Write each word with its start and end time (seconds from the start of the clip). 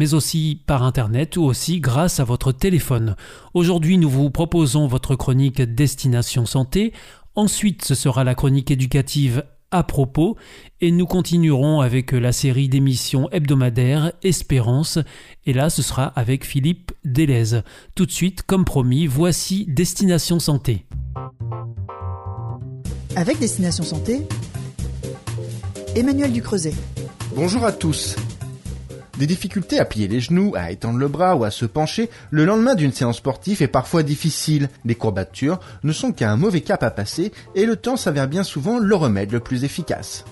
mais 0.00 0.14
aussi 0.14 0.62
par 0.66 0.82
Internet 0.82 1.36
ou 1.36 1.42
aussi 1.42 1.78
grâce 1.78 2.20
à 2.20 2.24
votre 2.24 2.52
téléphone. 2.52 3.16
Aujourd'hui, 3.52 3.98
nous 3.98 4.08
vous 4.08 4.30
proposons 4.30 4.86
votre 4.86 5.14
chronique 5.14 5.60
Destination 5.60 6.46
Santé. 6.46 6.94
Ensuite, 7.34 7.84
ce 7.84 7.94
sera 7.94 8.24
la 8.24 8.34
chronique 8.34 8.70
éducative 8.70 9.44
à 9.70 9.82
propos 9.82 10.38
et 10.80 10.90
nous 10.90 11.04
continuerons 11.04 11.82
avec 11.82 12.12
la 12.12 12.32
série 12.32 12.70
d'émissions 12.70 13.28
hebdomadaires 13.30 14.12
Espérance 14.22 14.98
et 15.44 15.52
là 15.52 15.68
ce 15.68 15.82
sera 15.82 16.06
avec 16.06 16.46
Philippe 16.46 16.92
Delez. 17.04 17.60
Tout 17.94 18.06
de 18.06 18.10
suite, 18.10 18.40
comme 18.40 18.64
promis, 18.64 19.06
voici 19.06 19.66
Destination 19.68 20.40
Santé. 20.40 20.86
Avec 23.16 23.38
Destination 23.38 23.84
Santé, 23.84 24.26
Emmanuel 25.94 26.32
Ducreuset. 26.32 26.72
Bonjour 27.36 27.66
à 27.66 27.72
tous. 27.72 28.16
Des 29.20 29.26
difficultés 29.26 29.78
à 29.78 29.84
plier 29.84 30.08
les 30.08 30.20
genoux, 30.20 30.54
à 30.56 30.70
étendre 30.70 30.98
le 30.98 31.06
bras 31.06 31.36
ou 31.36 31.44
à 31.44 31.50
se 31.50 31.66
pencher 31.66 32.08
le 32.30 32.46
lendemain 32.46 32.74
d'une 32.74 32.90
séance 32.90 33.18
sportive 33.18 33.60
est 33.60 33.68
parfois 33.68 34.02
difficile. 34.02 34.70
Les 34.86 34.94
courbatures 34.94 35.60
ne 35.82 35.92
sont 35.92 36.12
qu'un 36.12 36.36
mauvais 36.36 36.62
cap 36.62 36.82
à 36.82 36.90
passer 36.90 37.30
et 37.54 37.66
le 37.66 37.76
temps 37.76 37.98
s'avère 37.98 38.28
bien 38.28 38.44
souvent 38.44 38.78
le 38.78 38.94
remède 38.94 39.30
le 39.30 39.40
plus 39.40 39.64
efficace. 39.64 40.24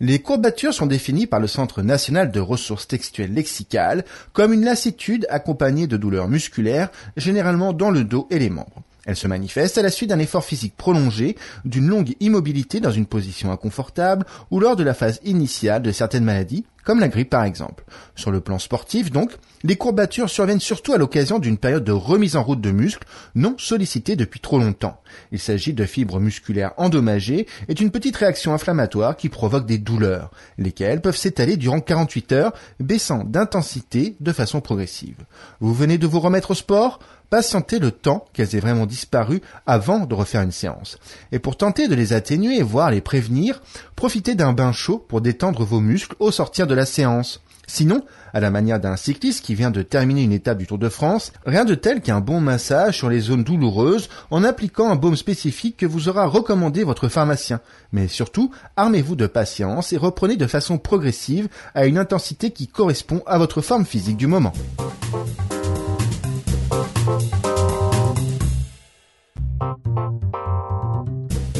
Les 0.00 0.18
courbatures 0.18 0.74
sont 0.74 0.86
définies 0.86 1.28
par 1.28 1.38
le 1.38 1.46
Centre 1.46 1.82
national 1.82 2.32
de 2.32 2.40
ressources 2.40 2.88
textuelles 2.88 3.34
lexicales 3.34 4.04
comme 4.32 4.52
une 4.52 4.64
lassitude 4.64 5.28
accompagnée 5.30 5.86
de 5.86 5.96
douleurs 5.96 6.26
musculaires, 6.26 6.90
généralement 7.16 7.72
dans 7.72 7.92
le 7.92 8.02
dos 8.02 8.26
et 8.30 8.40
les 8.40 8.50
membres. 8.50 8.82
Elle 9.06 9.16
se 9.16 9.28
manifeste 9.28 9.78
à 9.78 9.82
la 9.82 9.90
suite 9.90 10.10
d'un 10.10 10.18
effort 10.18 10.44
physique 10.44 10.76
prolongé, 10.76 11.36
d'une 11.64 11.86
longue 11.86 12.14
immobilité 12.20 12.80
dans 12.80 12.90
une 12.90 13.06
position 13.06 13.50
inconfortable 13.50 14.26
ou 14.50 14.60
lors 14.60 14.76
de 14.76 14.82
la 14.82 14.94
phase 14.94 15.20
initiale 15.24 15.82
de 15.82 15.92
certaines 15.92 16.24
maladies, 16.24 16.64
comme 16.90 16.98
la 16.98 17.06
grippe 17.06 17.30
par 17.30 17.44
exemple. 17.44 17.84
Sur 18.16 18.32
le 18.32 18.40
plan 18.40 18.58
sportif 18.58 19.12
donc, 19.12 19.30
les 19.62 19.76
courbatures 19.76 20.28
surviennent 20.28 20.58
surtout 20.58 20.92
à 20.92 20.98
l'occasion 20.98 21.38
d'une 21.38 21.56
période 21.56 21.84
de 21.84 21.92
remise 21.92 22.34
en 22.34 22.42
route 22.42 22.60
de 22.60 22.72
muscles 22.72 23.06
non 23.36 23.54
sollicitée 23.58 24.16
depuis 24.16 24.40
trop 24.40 24.58
longtemps. 24.58 25.00
Il 25.30 25.38
s'agit 25.38 25.72
de 25.72 25.84
fibres 25.84 26.18
musculaires 26.18 26.72
endommagées 26.78 27.46
et 27.68 27.74
d'une 27.74 27.92
petite 27.92 28.16
réaction 28.16 28.52
inflammatoire 28.54 29.16
qui 29.16 29.28
provoque 29.28 29.66
des 29.66 29.78
douleurs, 29.78 30.32
lesquelles 30.58 31.00
peuvent 31.00 31.16
s'étaler 31.16 31.56
durant 31.56 31.78
48 31.78 32.32
heures, 32.32 32.52
baissant 32.80 33.22
d'intensité 33.22 34.16
de 34.18 34.32
façon 34.32 34.60
progressive. 34.60 35.18
Vous 35.60 35.72
venez 35.72 35.96
de 35.96 36.08
vous 36.08 36.18
remettre 36.18 36.50
au 36.50 36.54
sport? 36.54 36.98
Patientez 37.30 37.78
le 37.78 37.92
temps 37.92 38.24
qu'elles 38.32 38.56
aient 38.56 38.60
vraiment 38.60 38.86
disparu 38.86 39.40
avant 39.64 40.00
de 40.00 40.14
refaire 40.16 40.42
une 40.42 40.50
séance. 40.50 40.98
Et 41.30 41.38
pour 41.38 41.56
tenter 41.56 41.86
de 41.86 41.94
les 41.94 42.12
atténuer, 42.12 42.60
voire 42.60 42.90
les 42.90 43.00
prévenir, 43.00 43.62
profitez 43.94 44.34
d'un 44.34 44.52
bain 44.52 44.72
chaud 44.72 44.98
pour 44.98 45.20
détendre 45.20 45.64
vos 45.64 45.78
muscles 45.78 46.16
au 46.18 46.32
sortir 46.32 46.66
de 46.66 46.74
la 46.74 46.79
séance. 46.86 47.40
Sinon, 47.66 48.02
à 48.32 48.40
la 48.40 48.50
manière 48.50 48.80
d'un 48.80 48.96
cycliste 48.96 49.44
qui 49.44 49.54
vient 49.54 49.70
de 49.70 49.82
terminer 49.82 50.24
une 50.24 50.32
étape 50.32 50.58
du 50.58 50.66
Tour 50.66 50.78
de 50.78 50.88
France, 50.88 51.32
rien 51.46 51.64
de 51.64 51.76
tel 51.76 52.00
qu'un 52.00 52.20
bon 52.20 52.40
massage 52.40 52.96
sur 52.96 53.08
les 53.08 53.20
zones 53.20 53.44
douloureuses 53.44 54.08
en 54.32 54.42
appliquant 54.42 54.90
un 54.90 54.96
baume 54.96 55.14
spécifique 55.14 55.76
que 55.76 55.86
vous 55.86 56.08
aura 56.08 56.26
recommandé 56.26 56.82
votre 56.82 57.08
pharmacien. 57.08 57.60
Mais 57.92 58.08
surtout, 58.08 58.50
armez-vous 58.76 59.14
de 59.14 59.28
patience 59.28 59.92
et 59.92 59.96
reprenez 59.96 60.36
de 60.36 60.48
façon 60.48 60.78
progressive 60.78 61.48
à 61.74 61.86
une 61.86 61.96
intensité 61.98 62.50
qui 62.50 62.66
correspond 62.66 63.22
à 63.26 63.38
votre 63.38 63.60
forme 63.60 63.84
physique 63.84 64.16
du 64.16 64.26
moment. 64.26 64.52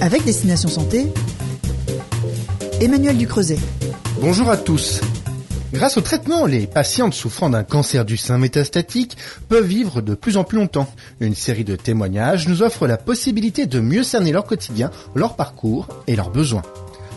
Avec 0.00 0.24
Destination 0.24 0.68
Santé, 0.68 1.06
Emmanuel 2.80 3.16
Ducreuset. 3.16 3.58
Bonjour 4.20 4.50
à 4.50 4.58
tous. 4.58 5.00
Grâce 5.72 5.96
au 5.96 6.02
traitement, 6.02 6.44
les 6.44 6.66
patientes 6.66 7.14
souffrant 7.14 7.48
d'un 7.48 7.64
cancer 7.64 8.04
du 8.04 8.18
sein 8.18 8.36
métastatique 8.36 9.16
peuvent 9.48 9.64
vivre 9.64 10.02
de 10.02 10.14
plus 10.14 10.36
en 10.36 10.44
plus 10.44 10.58
longtemps. 10.58 10.92
Une 11.20 11.34
série 11.34 11.64
de 11.64 11.74
témoignages 11.74 12.46
nous 12.46 12.62
offre 12.62 12.86
la 12.86 12.98
possibilité 12.98 13.64
de 13.64 13.80
mieux 13.80 14.02
cerner 14.02 14.30
leur 14.30 14.44
quotidien, 14.44 14.90
leur 15.14 15.36
parcours 15.36 15.88
et 16.06 16.16
leurs 16.16 16.28
besoins. 16.28 16.60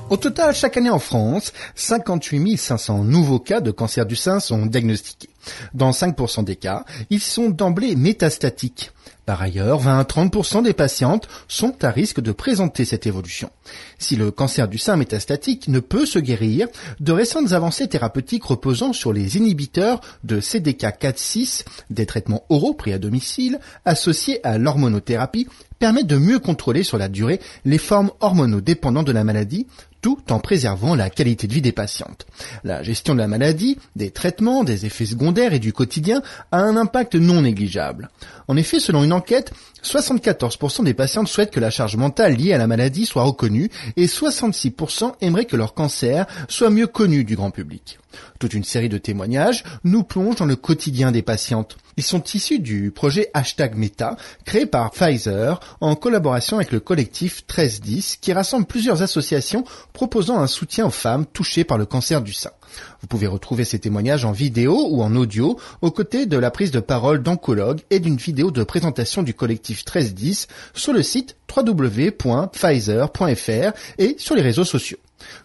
Au 0.10 0.16
total, 0.16 0.56
chaque 0.56 0.78
année 0.78 0.90
en 0.90 1.00
France, 1.00 1.52
58 1.76 2.56
500 2.56 3.04
nouveaux 3.04 3.40
cas 3.40 3.60
de 3.60 3.72
cancer 3.72 4.06
du 4.06 4.16
sein 4.16 4.40
sont 4.40 4.66
diagnostiqués. 4.66 5.30
Dans 5.74 5.92
5% 5.92 6.46
des 6.46 6.56
cas, 6.56 6.86
ils 7.10 7.20
sont 7.20 7.50
d'emblée 7.50 7.98
métastatiques. 7.98 8.92
Par 9.26 9.42
ailleurs, 9.42 9.80
20 9.80 10.00
à 10.00 10.04
30% 10.04 10.64
des 10.64 10.74
patientes 10.74 11.30
sont 11.48 11.84
à 11.84 11.92
risque 11.92 12.20
de 12.20 12.34
présenter 12.34 12.84
cette 12.84 13.08
évolution. 13.08 13.50
Si 13.98 14.18
le 14.18 14.32
cancer 14.32 14.68
du 14.68 14.78
sein 14.78 14.98
métastatique 14.98 15.70
ne 15.70 15.80
peut 15.80 16.06
se 16.06 16.20
guérir, 16.20 16.68
de 17.00 17.12
récentes 17.14 17.54
avancées 17.54 17.88
thérapeutiques 17.88 18.44
reposant 18.44 18.92
sur 18.92 19.14
les 19.14 19.38
inhibiteurs 19.38 20.02
de 20.26 20.42
CDK4-6, 20.42 21.64
des 21.90 22.06
traitements 22.06 22.44
oraux 22.50 22.74
pris 22.74 22.92
à 22.92 23.00
domicile, 23.00 23.60
associés 23.86 24.46
à 24.46 24.58
l'hormonothérapie, 24.58 25.48
permettent 25.80 26.08
de 26.08 26.18
mieux 26.18 26.40
contrôler 26.40 26.84
sur 26.84 26.98
la 26.98 27.08
durée 27.08 27.40
les 27.66 27.78
formes 27.78 28.12
hormonodépendantes 28.20 29.08
de 29.08 29.12
la 29.12 29.24
maladie, 29.24 29.68
tout 30.04 30.20
en 30.32 30.40
préservant 30.40 30.96
la 30.96 31.10
qualité 31.10 31.48
de 31.48 31.54
vie 31.54 31.62
des 31.62 31.72
patientes. 31.72 32.28
La 32.64 32.84
gestion 32.84 33.14
de 33.16 33.20
la 33.20 33.28
maladie, 33.30 33.78
des 33.96 34.12
traitements, 34.12 34.66
des 34.66 34.86
effets 34.86 35.06
secondaires 35.06 35.54
et 35.54 35.60
du 35.60 35.72
quotidien 35.72 36.22
a 36.52 36.60
un 36.60 36.76
impact 36.76 37.16
non 37.16 37.42
négligeable. 37.42 38.10
En 38.50 38.58
effet, 38.58 38.82
selon 38.82 39.04
une 39.04 39.13
enquête, 39.14 39.52
74% 39.84 40.84
des 40.84 40.94
patientes 40.94 41.28
souhaitent 41.28 41.52
que 41.52 41.60
la 41.60 41.70
charge 41.70 41.96
mentale 41.96 42.36
liée 42.36 42.54
à 42.54 42.58
la 42.58 42.68
maladie 42.68 43.06
soit 43.06 43.24
reconnue 43.24 43.70
et 43.98 44.06
66% 44.06 45.14
aimeraient 45.22 45.46
que 45.46 45.56
leur 45.56 45.74
cancer 45.74 46.26
soit 46.48 46.70
mieux 46.70 46.88
connu 46.88 47.24
du 47.24 47.36
grand 47.36 47.52
public. 47.52 48.00
Toute 48.40 48.54
une 48.54 48.64
série 48.64 48.90
de 48.90 48.98
témoignages 48.98 49.64
nous 49.84 50.04
plonge 50.04 50.36
dans 50.36 50.46
le 50.46 50.56
quotidien 50.56 51.12
des 51.12 51.22
patientes. 51.22 51.78
Ils 51.98 52.04
sont 52.04 52.24
issus 52.34 52.60
du 52.60 52.92
projet 52.92 53.30
Hashtag 53.34 53.76
Meta, 53.76 54.18
créé 54.46 54.66
par 54.66 54.92
Pfizer 54.92 55.60
en 55.82 55.96
collaboration 55.96 56.58
avec 56.58 56.72
le 56.72 56.80
collectif 56.80 57.44
1310 57.50 58.18
qui 58.18 58.34
rassemble 58.34 58.66
plusieurs 58.66 59.02
associations 59.02 59.64
proposant 59.94 60.40
un 60.40 60.48
soutien 60.48 60.86
aux 60.86 60.92
femmes 60.92 61.26
touchées 61.26 61.64
par 61.64 61.78
le 61.78 61.86
cancer 61.86 62.22
du 62.22 62.34
sein. 62.34 62.52
Vous 63.02 63.08
pouvez 63.08 63.28
retrouver 63.28 63.64
ces 63.66 63.80
témoignages 63.80 64.26
en 64.26 64.32
vidéo 64.32 64.88
ou 64.90 65.02
en 65.04 65.16
audio 65.16 65.60
aux 65.82 65.92
côtés 65.92 66.26
de 66.26 66.38
la 66.38 66.52
prise 66.52 66.72
de 66.72 66.80
parole 66.80 67.22
d'oncologues 67.22 67.82
et 67.90 68.00
d'une 68.00 68.18
vidéo 68.18 68.52
de 68.52 68.64
présentation 68.64 69.24
du 69.24 69.34
collectif 69.34 69.80
1310 69.80 70.48
sur 70.74 70.94
le 70.94 71.04
site 71.04 71.36
www.pfizer.fr 71.56 72.12
et 73.98 74.16
sur 74.18 74.36
les 74.36 74.42
réseaux 74.42 74.66
sociaux 74.66 74.98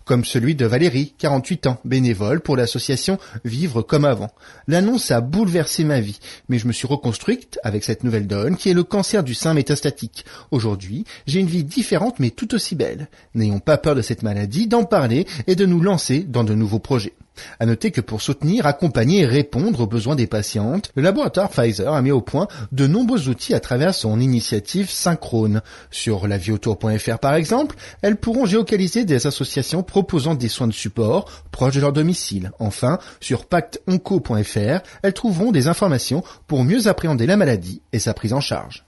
comme 0.05 0.25
celui 0.25 0.55
de 0.55 0.66
Valérie, 0.66 1.15
48 1.19 1.66
ans, 1.66 1.81
bénévole 1.84 2.41
pour 2.41 2.56
l'association 2.56 3.19
Vivre 3.44 3.83
comme 3.83 4.05
avant. 4.05 4.31
L'annonce 4.66 5.11
a 5.11 5.21
bouleversé 5.21 5.84
ma 5.84 6.00
vie, 6.00 6.19
mais 6.49 6.59
je 6.59 6.66
me 6.66 6.72
suis 6.72 6.87
reconstruite 6.87 7.59
avec 7.62 7.84
cette 7.84 8.05
nouvelle 8.05 8.27
donne 8.27 8.56
qui 8.56 8.71
est 8.71 8.75
le 8.75 8.84
cancer 8.84 9.22
du 9.22 9.34
sein 9.34 9.55
métastatique. 9.55 10.25
Aujourd'hui, 10.50 11.05
j'ai 11.27 11.41
une 11.41 11.47
vie 11.47 11.65
différente 11.65 12.19
mais 12.19 12.31
tout 12.31 12.55
aussi 12.55 12.75
belle. 12.75 13.09
N'ayons 13.35 13.61
pas 13.61 13.79
peur 13.79 13.94
de 13.94 14.03
cette 14.03 14.23
maladie, 14.23 14.67
d'en 14.67 14.85
parler 14.85 15.26
et 15.47 15.56
de 15.56 15.67
nous 15.67 15.81
lancer 15.81 16.20
dans 16.20 16.44
de 16.44 16.55
nouveaux 16.55 16.79
projets. 16.79 17.14
À 17.61 17.67
noter 17.67 17.90
que 17.90 18.00
pour 18.00 18.23
soutenir, 18.23 18.67
accompagner 18.67 19.20
et 19.20 19.26
répondre 19.26 19.81
aux 19.81 19.87
besoins 19.87 20.17
des 20.17 20.26
patientes, 20.26 20.90
le 20.94 21.02
laboratoire 21.02 21.50
Pfizer 21.50 21.93
a 21.93 22.02
mis 22.02 22.11
au 22.11 22.20
point 22.20 22.49
de 22.73 22.87
nombreux 22.87 23.29
outils 23.29 23.55
à 23.55 23.61
travers 23.61 23.94
son 23.94 24.20
initiative 24.20 24.90
synchrone. 24.90 25.62
Sur 25.90 26.26
laviotour.fr 26.26 27.19
par 27.19 27.35
exemple, 27.35 27.76
elles 28.02 28.17
pourront 28.17 28.46
géocaliser 28.46 29.05
des 29.05 29.26
associations 29.26 29.82
proposant 29.82 30.35
des 30.35 30.49
soins 30.49 30.67
de 30.67 30.73
support 30.73 31.44
proches 31.50 31.75
de 31.75 31.81
leur 31.81 31.93
domicile. 31.93 32.52
Enfin, 32.58 32.99
sur 33.20 33.46
pactonco.fr, 33.46 34.81
elles 35.02 35.12
trouveront 35.12 35.52
des 35.52 35.69
informations 35.69 36.23
pour 36.46 36.64
mieux 36.64 36.87
appréhender 36.87 37.26
la 37.26 37.37
maladie 37.37 37.82
et 37.93 37.99
sa 37.99 38.14
prise 38.14 38.32
en 38.32 38.41
charge. 38.41 38.88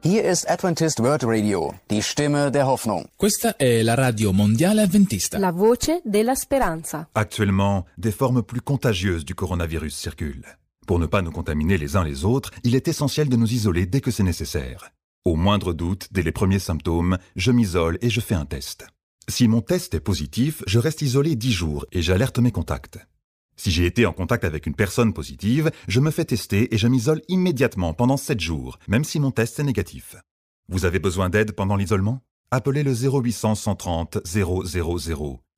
Hier 0.00 0.24
ist 0.24 0.48
Adventist 0.48 1.00
World 1.00 1.24
Radio, 1.24 1.74
die 1.90 2.02
Stimme 2.02 2.52
der 2.52 2.68
Hoffnung. 2.68 3.08
Questa 3.16 3.56
è 3.56 3.82
la 3.82 3.94
radio 3.94 4.32
mondiale 4.32 4.82
adventista. 4.82 5.38
La 5.38 5.50
voce 5.50 6.00
della 6.04 6.36
speranza. 6.36 7.08
Actuellement, 7.14 7.84
des 7.96 8.14
formes 8.14 8.44
plus 8.44 8.60
contagieuses 8.62 9.24
du 9.24 9.34
coronavirus 9.34 9.96
circulent. 9.96 10.46
Pour 10.86 11.00
ne 11.00 11.06
pas 11.06 11.20
nous 11.20 11.32
contaminer 11.32 11.78
les 11.78 11.96
uns 11.96 12.04
les 12.04 12.24
autres, 12.24 12.52
il 12.62 12.76
est 12.76 12.86
essentiel 12.86 13.28
de 13.28 13.36
nous 13.36 13.52
isoler 13.52 13.86
dès 13.86 14.00
que 14.00 14.12
c'est 14.12 14.22
nécessaire. 14.22 14.90
Au 15.24 15.34
moindre 15.34 15.72
doute, 15.72 16.06
dès 16.12 16.22
les 16.22 16.32
premiers 16.32 16.60
symptômes, 16.60 17.18
je 17.34 17.50
m'isole 17.50 17.98
et 18.00 18.08
je 18.08 18.20
fais 18.20 18.36
un 18.36 18.46
test. 18.46 18.86
Si 19.26 19.48
mon 19.48 19.62
test 19.62 19.94
est 19.94 20.00
positif, 20.00 20.62
je 20.68 20.78
reste 20.78 21.02
isolé 21.02 21.34
10 21.34 21.52
jours 21.52 21.86
et 21.90 22.02
j'alerte 22.02 22.38
mes 22.38 22.52
contacts. 22.52 23.00
Si 23.60 23.72
j'ai 23.72 23.86
été 23.86 24.06
en 24.06 24.12
contact 24.12 24.44
avec 24.44 24.66
une 24.66 24.74
personne 24.76 25.12
positive, 25.12 25.72
je 25.88 25.98
me 25.98 26.12
fais 26.12 26.24
tester 26.24 26.72
et 26.72 26.78
je 26.78 26.86
m'isole 26.86 27.22
immédiatement 27.26 27.92
pendant 27.92 28.16
7 28.16 28.38
jours, 28.38 28.78
même 28.86 29.02
si 29.02 29.18
mon 29.18 29.32
test 29.32 29.58
est 29.58 29.64
négatif. 29.64 30.14
Vous 30.68 30.84
avez 30.84 31.00
besoin 31.00 31.28
d'aide 31.28 31.52
pendant 31.52 31.74
l'isolement? 31.74 32.22
Appelez 32.52 32.84
le 32.84 32.94
0800 32.94 33.56
130 33.56 34.18
000. 34.24 34.64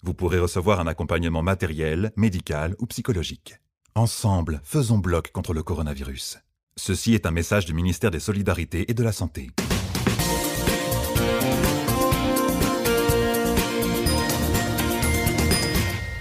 Vous 0.02 0.14
pourrez 0.14 0.38
recevoir 0.38 0.81
un 0.81 0.87
accompagnement 0.87 1.43
matériel, 1.43 2.11
médical 2.17 2.75
ou 2.79 2.87
psychologique. 2.87 3.56
Ensemble, 3.94 4.62
faisons 4.64 4.99
bloc 4.99 5.31
contre 5.31 5.53
le 5.53 5.62
coronavirus. 5.62 6.38
Ceci 6.76 7.12
est 7.12 7.26
un 7.26 7.32
message 7.32 7.67
du 7.67 7.75
ministère 7.75 8.11
des 8.11 8.19
Solidarités 8.19 8.91
et 8.91 8.94
de 8.94 9.03
la 9.03 9.12
Santé. 9.12 9.50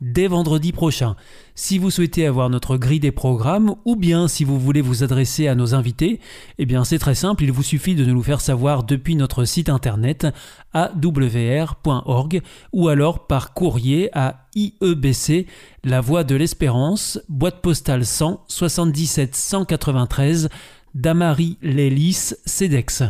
dès 0.00 0.26
vendredi 0.26 0.72
prochain. 0.72 1.16
Si 1.54 1.78
vous 1.78 1.90
souhaitez 1.90 2.26
avoir 2.26 2.50
notre 2.50 2.76
grille 2.76 3.00
des 3.00 3.12
programmes 3.12 3.74
ou 3.84 3.96
bien 3.96 4.28
si 4.28 4.44
vous 4.44 4.58
voulez 4.58 4.80
vous 4.80 5.02
adresser 5.02 5.48
à 5.48 5.54
nos 5.54 5.74
invités, 5.74 6.20
eh 6.58 6.66
bien 6.66 6.84
c'est 6.84 6.98
très 6.98 7.14
simple, 7.14 7.44
il 7.44 7.52
vous 7.52 7.62
suffit 7.62 7.94
de 7.94 8.04
nous 8.04 8.14
le 8.14 8.22
faire 8.22 8.40
savoir 8.40 8.84
depuis 8.84 9.16
notre 9.16 9.44
site 9.44 9.68
internet 9.68 10.26
awr.org 10.72 12.42
ou 12.72 12.88
alors 12.88 13.26
par 13.26 13.54
courrier 13.54 14.10
à 14.16 14.46
IEBC, 14.54 15.46
La 15.84 16.00
Voix 16.00 16.24
de 16.24 16.34
l'Espérance, 16.34 17.20
boîte 17.28 17.60
postale 17.60 18.06
100 18.06 18.44
77 18.48 19.34
193 19.36 20.48
Damary 20.94 21.56
Lélis, 21.62 22.34
CEDEX. 22.44 23.04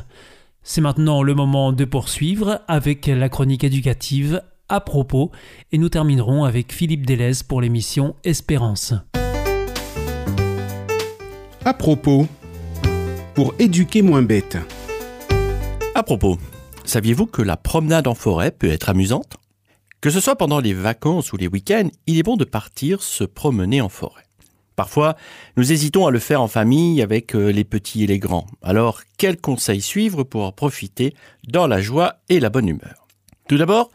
C'est 0.62 0.82
maintenant 0.82 1.22
le 1.22 1.34
moment 1.34 1.72
de 1.72 1.84
poursuivre 1.86 2.60
avec 2.68 3.06
la 3.06 3.28
chronique 3.28 3.64
éducative 3.64 4.42
à 4.70 4.80
propos 4.80 5.30
et 5.72 5.78
nous 5.78 5.90
terminerons 5.90 6.44
avec 6.44 6.72
Philippe 6.72 7.04
Delez 7.04 7.32
pour 7.46 7.60
l'émission 7.60 8.14
Espérance. 8.24 8.94
À 11.64 11.74
propos, 11.74 12.26
pour 13.34 13.54
éduquer 13.58 14.00
moins 14.00 14.22
bête. 14.22 14.56
À 15.94 16.02
propos, 16.02 16.38
saviez-vous 16.84 17.26
que 17.26 17.42
la 17.42 17.56
promenade 17.56 18.06
en 18.06 18.14
forêt 18.14 18.50
peut 18.50 18.70
être 18.70 18.88
amusante? 18.88 19.36
Que 20.00 20.08
ce 20.08 20.20
soit 20.20 20.36
pendant 20.36 20.60
les 20.60 20.72
vacances 20.72 21.32
ou 21.34 21.36
les 21.36 21.48
week-ends, 21.48 21.90
il 22.06 22.18
est 22.18 22.22
bon 22.22 22.36
de 22.36 22.44
partir 22.44 23.02
se 23.02 23.24
promener 23.24 23.82
en 23.82 23.90
forêt. 23.90 24.24
Parfois, 24.76 25.16
nous 25.58 25.72
hésitons 25.72 26.06
à 26.06 26.10
le 26.10 26.18
faire 26.18 26.40
en 26.40 26.48
famille 26.48 27.02
avec 27.02 27.34
euh, 27.34 27.52
les 27.52 27.64
petits 27.64 28.04
et 28.04 28.06
les 28.06 28.18
grands. 28.18 28.46
Alors, 28.62 29.02
quels 29.18 29.38
conseils 29.38 29.82
suivre 29.82 30.22
pour 30.22 30.44
en 30.44 30.52
profiter 30.52 31.14
dans 31.46 31.66
la 31.66 31.82
joie 31.82 32.14
et 32.30 32.40
la 32.40 32.48
bonne 32.48 32.68
humeur? 32.68 33.06
Tout 33.46 33.58
d'abord, 33.58 33.90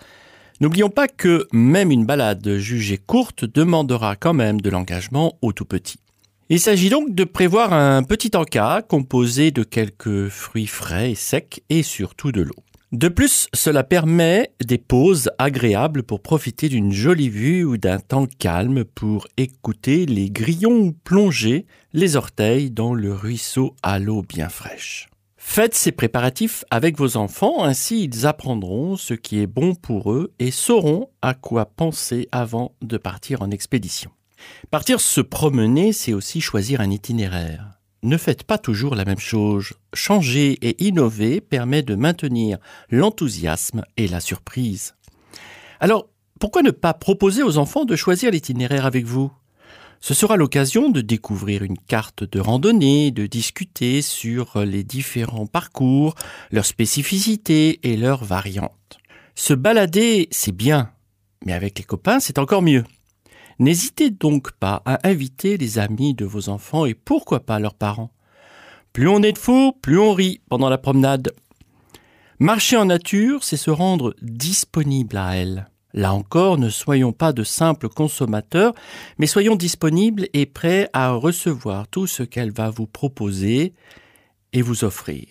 N'oublions 0.62 0.90
pas 0.90 1.10
que 1.10 1.48
même 1.52 1.92
une 1.92 2.06
balade 2.06 2.58
jugée 2.58 2.98
courte 2.98 3.44
demandera 3.44 4.16
quand 4.16 4.34
même 4.34 4.62
de 4.62 4.70
l'engagement 4.70 5.38
au 5.42 5.52
tout 5.52 5.66
petit. 5.66 6.00
Il 6.48 6.62
s'agit 6.62 6.90
donc 6.90 7.14
de 7.14 7.24
prévoir 7.26 7.74
un 7.74 8.04
petit 8.04 8.32
encas 8.36 8.82
composé 8.82 9.52
de 9.52 9.64
quelques 9.64 10.30
fruits 10.30 10.68
frais 10.68 11.12
et 11.12 11.16
secs 11.16 11.62
et 11.70 11.84
surtout 11.84 12.32
de 12.32 12.42
l'eau. 12.42 12.56
De 12.94 13.10
plus, 13.10 13.48
cela 13.54 13.84
permet 13.84 14.52
des 14.64 14.78
pauses 14.78 15.30
agréables 15.40 16.04
pour 16.04 16.22
profiter 16.22 16.70
d'une 16.70 16.94
jolie 16.94 17.30
vue 17.30 17.66
ou 17.66 17.76
d'un 17.76 18.00
temps 18.00 18.28
calme 18.40 18.86
pour 18.86 19.28
écouter 19.36 20.06
les 20.06 20.30
grillons 20.30 20.78
ou 20.78 20.94
plonger 20.94 21.66
les 21.92 22.16
orteils 22.16 22.72
dans 22.72 22.94
le 22.94 23.14
ruisseau 23.14 23.76
à 23.84 24.00
l'eau 24.00 24.22
bien 24.22 24.48
fraîche. 24.48 25.10
Faites 25.48 25.76
ces 25.76 25.94
préparatifs 25.94 26.66
avec 26.70 26.98
vos 26.98 27.16
enfants, 27.16 27.64
ainsi 27.64 28.04
ils 28.04 28.26
apprendront 28.26 28.98
ce 28.98 29.14
qui 29.14 29.40
est 29.40 29.48
bon 29.48 29.74
pour 29.74 30.12
eux 30.12 30.34
et 30.38 30.52
sauront 30.52 31.08
à 31.22 31.34
quoi 31.34 31.66
penser 31.66 32.28
avant 32.34 32.74
de 32.82 32.98
partir 32.98 33.42
en 33.42 33.52
expédition. 33.52 34.12
Partir 34.70 35.00
se 35.00 35.22
promener, 35.22 35.94
c'est 35.94 36.12
aussi 36.12 36.42
choisir 36.42 36.82
un 36.82 36.90
itinéraire. 36.90 37.80
Ne 38.04 38.18
faites 38.18 38.44
pas 38.44 38.58
toujours 38.58 38.96
la 38.96 39.06
même 39.06 39.20
chose. 39.20 39.72
Changer 39.94 40.58
et 40.62 40.84
innover 40.84 41.40
permet 41.40 41.84
de 41.84 41.96
maintenir 41.96 42.58
l'enthousiasme 42.90 43.86
et 43.96 44.10
la 44.10 44.20
surprise. 44.20 44.96
Alors, 45.80 46.10
pourquoi 46.40 46.64
ne 46.64 46.72
pas 46.72 46.94
proposer 46.94 47.44
aux 47.44 47.60
enfants 47.60 47.86
de 47.86 47.96
choisir 47.96 48.32
l'itinéraire 48.32 48.86
avec 48.86 49.06
vous? 49.06 49.32
Ce 50.06 50.14
sera 50.14 50.38
l'occasion 50.38 50.90
de 50.90 51.02
découvrir 51.02 51.64
une 51.64 51.80
carte 51.80 52.24
de 52.24 52.40
randonnée, 52.40 53.10
de 53.10 53.26
discuter 53.26 54.04
sur 54.04 54.64
les 54.64 54.84
différents 54.84 55.48
parcours, 55.48 56.14
leurs 56.52 56.68
spécificités 56.68 57.80
et 57.82 57.98
leurs 57.98 58.24
variantes. 58.24 59.00
Se 59.34 59.56
balader, 59.56 60.28
c'est 60.30 60.56
bien, 60.56 60.92
mais 61.44 61.54
avec 61.54 61.80
les 61.80 61.84
copains, 61.84 62.20
c'est 62.20 62.38
encore 62.38 62.62
mieux. 62.62 62.84
N'hésitez 63.58 64.12
donc 64.12 64.52
pas 64.52 64.84
à 64.86 65.00
inviter 65.10 65.58
les 65.58 65.80
amis 65.80 66.14
de 66.14 66.26
vos 66.26 66.50
enfants 66.50 66.86
et 66.86 66.94
pourquoi 66.94 67.40
pas 67.40 67.58
leurs 67.58 67.74
parents. 67.74 68.12
Plus 68.94 69.08
on 69.08 69.24
est 69.24 69.34
de 69.34 69.40
fous, 69.40 69.74
plus 69.82 69.98
on 69.98 70.14
rit 70.14 70.40
pendant 70.50 70.70
la 70.70 70.78
promenade. 70.78 71.34
Marcher 72.38 72.78
en 72.78 72.86
nature, 72.86 73.44
c'est 73.44 73.58
se 73.58 73.72
rendre 73.72 74.16
disponible 74.22 75.18
à 75.18 75.36
elle. 75.36 75.68
Là 75.96 76.14
encore, 76.14 76.58
ne 76.58 76.68
soyons 76.68 77.14
pas 77.14 77.32
de 77.32 77.46
simples 77.46 77.88
consommateurs, 77.88 78.74
mais 79.18 79.28
soyons 79.28 79.56
disponibles 79.56 80.28
et 80.34 80.46
prêts 80.46 80.90
à 80.92 81.12
recevoir 81.12 81.88
tout 81.88 82.06
ce 82.06 82.22
qu'elle 82.22 82.52
va 82.52 82.70
vous 82.70 82.86
proposer 82.86 83.74
et 84.52 84.62
vous 84.62 84.84
offrir. 84.84 85.28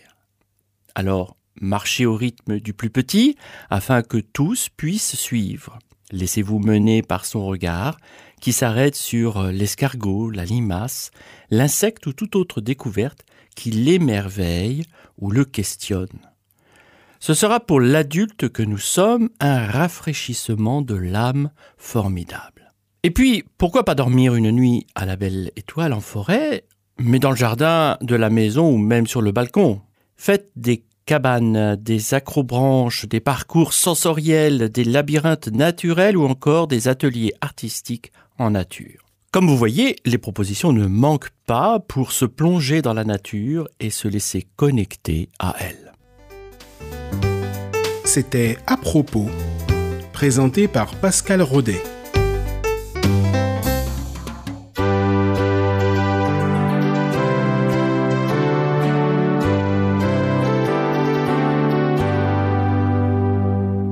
Alors, 0.94 1.36
marchez 1.60 2.06
au 2.06 2.16
rythme 2.16 2.60
du 2.60 2.72
plus 2.72 2.88
petit 2.88 3.36
afin 3.68 4.02
que 4.02 4.16
tous 4.16 4.70
puissent 4.74 5.16
suivre. 5.16 5.78
Laissez-vous 6.12 6.58
mener 6.58 7.02
par 7.02 7.26
son 7.26 7.44
regard 7.44 7.98
qui 8.40 8.52
s'arrête 8.52 8.96
sur 8.96 9.42
l'escargot, 9.42 10.30
la 10.30 10.46
limace, 10.46 11.10
l'insecte 11.50 12.06
ou 12.06 12.14
toute 12.14 12.36
autre 12.36 12.62
découverte 12.62 13.20
qui 13.54 13.70
l'émerveille 13.70 14.84
ou 15.18 15.30
le 15.30 15.44
questionne. 15.44 16.33
Ce 17.26 17.32
sera 17.32 17.58
pour 17.58 17.80
l'adulte 17.80 18.50
que 18.50 18.62
nous 18.62 18.76
sommes 18.76 19.30
un 19.40 19.64
rafraîchissement 19.64 20.82
de 20.82 20.94
l'âme 20.94 21.48
formidable. 21.78 22.70
Et 23.02 23.10
puis, 23.10 23.44
pourquoi 23.56 23.86
pas 23.86 23.94
dormir 23.94 24.34
une 24.34 24.50
nuit 24.50 24.86
à 24.94 25.06
la 25.06 25.16
belle 25.16 25.50
étoile 25.56 25.94
en 25.94 26.02
forêt, 26.02 26.64
mais 26.98 27.18
dans 27.18 27.30
le 27.30 27.36
jardin 27.36 27.96
de 28.02 28.14
la 28.14 28.28
maison 28.28 28.70
ou 28.70 28.76
même 28.76 29.06
sur 29.06 29.22
le 29.22 29.32
balcon? 29.32 29.80
Faites 30.18 30.50
des 30.54 30.84
cabanes, 31.06 31.76
des 31.76 32.12
acrobranches, 32.12 33.08
des 33.08 33.20
parcours 33.20 33.72
sensoriels, 33.72 34.68
des 34.68 34.84
labyrinthes 34.84 35.48
naturels 35.48 36.18
ou 36.18 36.26
encore 36.26 36.66
des 36.66 36.88
ateliers 36.88 37.32
artistiques 37.40 38.12
en 38.38 38.50
nature. 38.50 39.00
Comme 39.30 39.48
vous 39.48 39.56
voyez, 39.56 39.96
les 40.04 40.18
propositions 40.18 40.74
ne 40.74 40.86
manquent 40.86 41.32
pas 41.46 41.80
pour 41.80 42.12
se 42.12 42.26
plonger 42.26 42.82
dans 42.82 42.92
la 42.92 43.04
nature 43.04 43.66
et 43.80 43.88
se 43.88 44.08
laisser 44.08 44.46
connecter 44.56 45.30
à 45.38 45.54
elle. 45.58 45.83
C'était 48.14 48.58
À 48.68 48.76
propos, 48.76 49.26
présenté 50.12 50.68
par 50.68 50.94
Pascal 50.94 51.42
Rodet. 51.42 51.82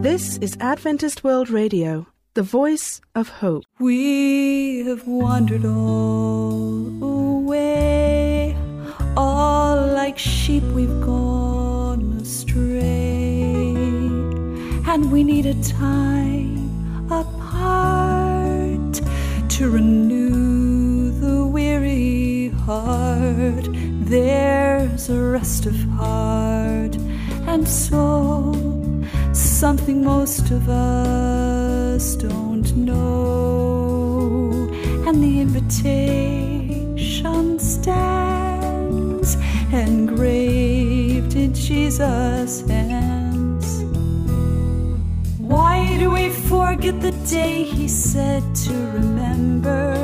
This 0.03 0.39
is 0.41 0.57
Adventist 0.61 1.25
World 1.25 1.51
Radio, 1.51 2.07
the 2.35 2.43
voice 2.43 3.01
of 3.17 3.29
hope. 3.43 3.65
We 3.81 4.85
have 4.87 5.09
wandered 5.09 5.65
all 5.65 6.87
away, 7.03 8.52
we 15.13 15.23
need 15.23 15.45
a 15.45 15.55
time, 15.63 17.07
apart 17.13 18.95
to 19.51 19.69
renew 19.71 21.11
the 21.21 21.47
weary 21.47 22.49
heart. 22.65 23.69
There's 24.01 25.11
a 25.11 25.21
rest 25.21 25.67
of 25.67 25.75
heart 26.01 26.97
and 27.47 27.69
soul, 27.69 28.55
something 29.35 30.03
most 30.03 30.51
of 30.51 30.71
us 30.71 32.17
don't 32.17 32.75
know. 32.75 34.71
And 35.07 35.23
the 35.23 35.41
invitation 35.43 36.89
stands 37.59 39.37
engraved 39.71 41.37
in 41.37 41.53
Jesus' 41.53 42.62
forget 46.83 47.01
the 47.01 47.13
day 47.31 47.63
he 47.63 47.87
said 47.87 48.43
to 48.57 48.73
remember? 48.73 49.95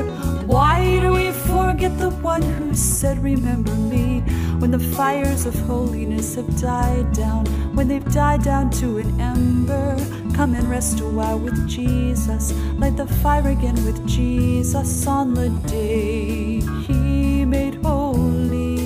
Why 0.46 1.00
do 1.00 1.10
we 1.10 1.32
forget 1.32 1.98
the 1.98 2.10
one 2.10 2.40
who 2.40 2.72
said, 2.72 3.20
Remember 3.20 3.74
me? 3.74 4.20
When 4.60 4.70
the 4.70 4.78
fires 4.78 5.44
of 5.44 5.58
holiness 5.66 6.36
have 6.36 6.60
died 6.60 7.12
down, 7.12 7.46
when 7.74 7.88
they've 7.88 8.12
died 8.12 8.44
down 8.44 8.70
to 8.78 8.98
an 8.98 9.20
ember, 9.20 9.96
come 10.36 10.54
and 10.54 10.70
rest 10.70 11.00
a 11.00 11.04
while 11.04 11.40
with 11.40 11.68
Jesus. 11.68 12.52
Light 12.78 12.96
the 12.96 13.08
fire 13.08 13.48
again 13.48 13.84
with 13.84 14.06
Jesus 14.06 15.04
on 15.08 15.34
the 15.34 15.48
day 15.66 16.60
he 16.86 17.44
made 17.44 17.74
holy. 17.84 18.78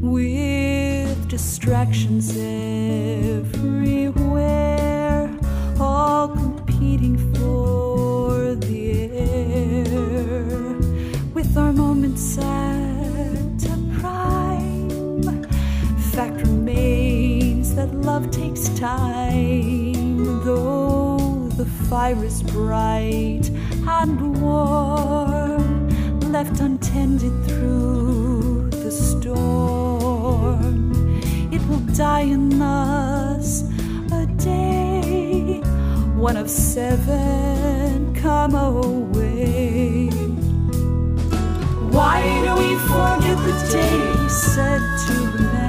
With 0.00 1.26
distractions 1.26 2.30
everywhere, 2.36 3.56
love 18.16 18.30
takes 18.30 18.70
time. 18.78 20.16
Though 20.42 21.48
the 21.60 21.66
fire 21.90 22.24
is 22.24 22.42
bright 22.42 23.50
and 23.86 24.40
warm, 24.40 25.90
left 26.32 26.60
untended 26.60 27.34
through 27.44 28.70
the 28.70 28.90
storm, 28.90 30.74
it 31.52 31.60
will 31.68 31.84
die 31.94 32.26
in 32.36 32.62
us 32.62 33.64
a 34.20 34.24
day. 34.38 35.60
One 36.16 36.38
of 36.38 36.48
seven 36.48 38.14
come 38.14 38.54
away. 38.54 40.08
Why 41.96 42.22
do 42.46 42.52
we 42.62 42.70
forget 42.90 43.38
the 43.48 43.56
day 43.70 44.28
said 44.28 44.80
to 45.06 45.12
remember? 45.36 45.65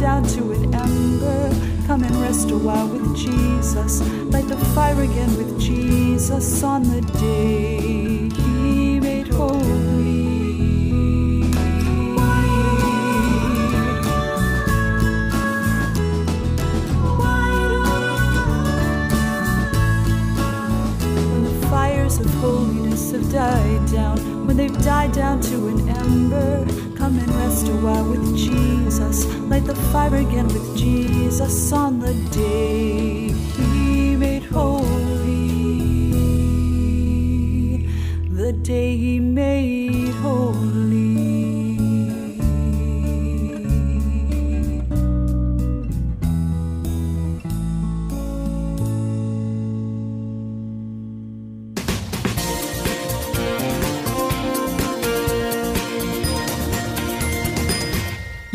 Down 0.00 0.22
to 0.22 0.52
an 0.52 0.74
ember, 0.74 1.50
come 1.86 2.02
and 2.02 2.16
rest 2.22 2.50
a 2.50 2.56
while 2.56 2.88
with 2.88 3.14
Jesus. 3.14 4.00
Light 4.32 4.48
the 4.48 4.56
fire 4.74 5.02
again 5.02 5.36
with 5.36 5.60
Jesus 5.60 6.62
on 6.62 6.84
the 6.84 7.02
day 7.18 8.30
he 8.30 8.98
made 8.98 9.28
holy. 9.28 9.60
When 21.28 21.44
the 21.44 21.66
fires 21.68 22.18
of 22.20 22.26
holiness 22.36 23.12
have 23.12 23.30
died 23.30 23.92
down, 23.92 24.46
when 24.46 24.56
they've 24.56 24.82
died 24.82 25.12
down 25.12 25.42
to 25.42 25.68
an 25.68 25.88
ember, 25.90 26.79
rest 27.60 27.72
a 27.72 27.76
while 27.84 28.04
with 28.04 28.36
Jesus. 28.36 29.26
Light 29.48 29.64
the 29.64 29.74
fire 29.74 30.14
again 30.16 30.46
with 30.46 30.76
Jesus 30.76 31.72
on 31.72 31.98
the 32.00 32.14
day 32.30 33.28
he 33.56 34.16
made 34.16 34.44
holy. 34.44 34.88
The 38.30 38.52
day 38.52 38.96
he 38.96 39.20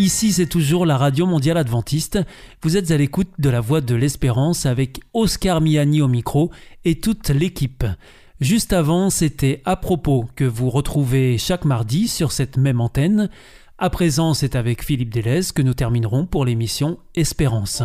Ici, 0.05 0.33
c'est 0.33 0.45
toujours 0.45 0.85
la 0.85 0.99
Radio 0.99 1.25
Mondiale 1.25 1.57
Adventiste. 1.57 2.19
Vous 2.61 2.77
êtes 2.77 2.91
à 2.91 2.97
l'écoute 2.97 3.31
de 3.39 3.49
la 3.49 3.59
Voix 3.59 3.81
de 3.81 3.95
l'Espérance 3.95 4.67
avec 4.67 4.99
Oscar 5.15 5.61
Miani 5.61 5.99
au 6.03 6.07
micro 6.07 6.51
et 6.83 6.99
toute 6.99 7.29
l'équipe. 7.29 7.83
Juste 8.39 8.71
avant, 8.71 9.09
c'était 9.09 9.63
à 9.65 9.75
propos 9.75 10.27
que 10.35 10.43
vous 10.43 10.69
retrouvez 10.69 11.39
chaque 11.39 11.65
mardi 11.65 12.07
sur 12.07 12.31
cette 12.31 12.57
même 12.57 12.81
antenne. 12.81 13.31
À 13.79 13.89
présent, 13.89 14.35
c'est 14.35 14.55
avec 14.55 14.83
Philippe 14.83 15.11
Delez 15.11 15.41
que 15.55 15.63
nous 15.63 15.73
terminerons 15.73 16.27
pour 16.27 16.45
l'émission 16.45 16.99
Espérance. 17.15 17.81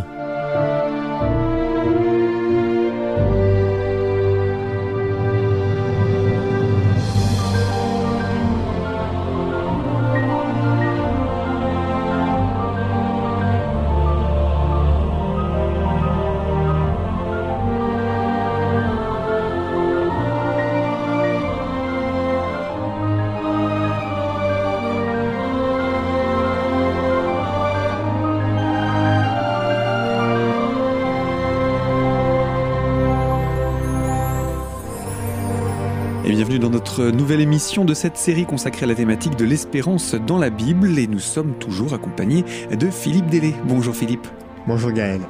Bienvenue 36.50 36.68
dans 36.68 36.76
notre 36.76 37.04
nouvelle 37.12 37.40
émission 37.40 37.84
de 37.84 37.94
cette 37.94 38.16
série 38.16 38.44
consacrée 38.44 38.82
à 38.82 38.88
la 38.88 38.96
thématique 38.96 39.36
de 39.36 39.44
l'espérance 39.44 40.16
dans 40.16 40.36
la 40.36 40.50
Bible. 40.50 40.98
Et 40.98 41.06
nous 41.06 41.20
sommes 41.20 41.54
toujours 41.54 41.94
accompagnés 41.94 42.44
de 42.76 42.90
Philippe 42.90 43.26
Délé. 43.26 43.54
Bonjour 43.68 43.94
Philippe. 43.94 44.26
Bonjour 44.66 44.92
Gaël. 44.92 45.22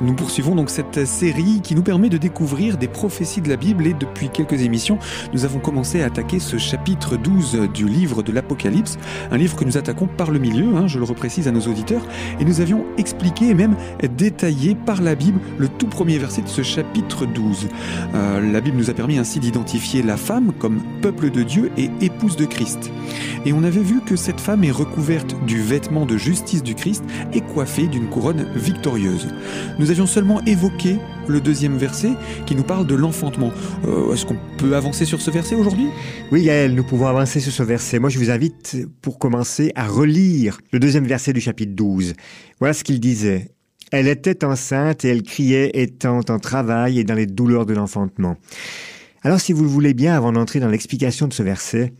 Nous 0.00 0.14
poursuivons 0.14 0.54
donc 0.54 0.70
cette 0.70 1.04
série 1.04 1.60
qui 1.62 1.74
nous 1.74 1.82
permet 1.82 2.08
de 2.08 2.16
découvrir 2.16 2.78
des 2.78 2.88
prophéties 2.88 3.42
de 3.42 3.48
la 3.50 3.56
Bible 3.56 3.86
et 3.86 3.92
depuis 3.92 4.30
quelques 4.30 4.62
émissions, 4.62 4.98
nous 5.34 5.44
avons 5.44 5.58
commencé 5.58 6.00
à 6.00 6.06
attaquer 6.06 6.38
ce 6.38 6.56
chapitre 6.56 7.18
12 7.18 7.68
du 7.74 7.86
livre 7.86 8.22
de 8.22 8.32
l'Apocalypse, 8.32 8.96
un 9.30 9.36
livre 9.36 9.56
que 9.56 9.64
nous 9.64 9.76
attaquons 9.76 10.06
par 10.06 10.30
le 10.30 10.38
milieu, 10.38 10.74
hein, 10.74 10.86
je 10.86 10.98
le 10.98 11.04
reprécise 11.04 11.48
à 11.48 11.50
nos 11.50 11.60
auditeurs, 11.60 12.00
et 12.40 12.46
nous 12.46 12.62
avions 12.62 12.86
expliqué 12.96 13.48
et 13.48 13.54
même 13.54 13.76
détaillé 14.16 14.74
par 14.74 15.02
la 15.02 15.14
Bible 15.14 15.38
le 15.58 15.68
tout 15.68 15.86
premier 15.86 16.16
verset 16.16 16.40
de 16.40 16.48
ce 16.48 16.62
chapitre 16.62 17.26
12. 17.26 17.68
Euh, 18.14 18.52
la 18.52 18.60
Bible 18.62 18.78
nous 18.78 18.88
a 18.88 18.94
permis 18.94 19.18
ainsi 19.18 19.38
d'identifier 19.38 20.02
la 20.02 20.16
femme 20.16 20.52
comme 20.58 20.80
peuple 21.02 21.30
de 21.30 21.42
Dieu 21.42 21.70
et 21.76 21.90
épouse 22.00 22.36
de 22.36 22.46
Christ. 22.46 22.90
Et 23.44 23.52
on 23.52 23.64
avait 23.64 23.82
vu 23.82 24.00
que 24.00 24.16
cette 24.16 24.40
femme 24.40 24.64
est 24.64 24.70
recouverte 24.70 25.36
du 25.46 25.60
vêtement 25.60 26.06
de 26.06 26.16
justice 26.16 26.62
du 26.62 26.74
Christ 26.74 27.04
et 27.34 27.42
coiffée 27.42 27.86
d'une 27.86 28.08
couronne 28.08 28.46
victorieuse. 28.54 28.77
Nous 29.78 29.90
avions 29.90 30.06
seulement 30.06 30.42
évoqué 30.44 30.98
le 31.26 31.40
deuxième 31.40 31.76
verset 31.76 32.10
qui 32.46 32.54
nous 32.54 32.62
parle 32.62 32.86
de 32.86 32.94
l'enfantement. 32.94 33.52
Euh, 33.86 34.12
Est-ce 34.12 34.24
qu'on 34.24 34.38
peut 34.56 34.76
avancer 34.76 35.04
sur 35.04 35.20
ce 35.20 35.30
verset 35.30 35.54
aujourd'hui? 35.54 35.88
Oui 36.30 36.44
Gaël, 36.44 36.74
nous 36.74 36.84
pouvons 36.84 37.06
avancer 37.06 37.40
sur 37.40 37.52
ce 37.52 37.62
verset. 37.62 37.98
Moi 37.98 38.08
je 38.08 38.18
vous 38.18 38.30
invite 38.30 38.76
pour 39.02 39.18
commencer 39.18 39.72
à 39.74 39.86
relire 39.86 40.60
le 40.72 40.78
deuxième 40.78 41.06
verset 41.06 41.32
du 41.32 41.40
chapitre 41.40 41.72
12. 41.74 42.14
Voilà 42.60 42.72
ce 42.72 42.84
qu'il 42.84 43.00
disait. 43.00 43.50
Elle 43.90 44.06
était 44.06 44.44
enceinte 44.44 45.04
et 45.04 45.08
elle 45.08 45.22
criait 45.22 45.70
étant 45.74 46.20
en 46.28 46.38
travail 46.38 46.98
et 46.98 47.04
dans 47.04 47.14
les 47.14 47.26
douleurs 47.26 47.66
de 47.66 47.74
l'enfantement. 47.74 48.36
Alors 49.22 49.40
si 49.40 49.52
vous 49.52 49.64
le 49.64 49.68
voulez 49.68 49.94
bien, 49.94 50.16
avant 50.16 50.32
d'entrer 50.32 50.60
dans 50.60 50.68
l'explication 50.68 51.26
de 51.26 51.32
ce 51.32 51.42
verset, 51.42 51.92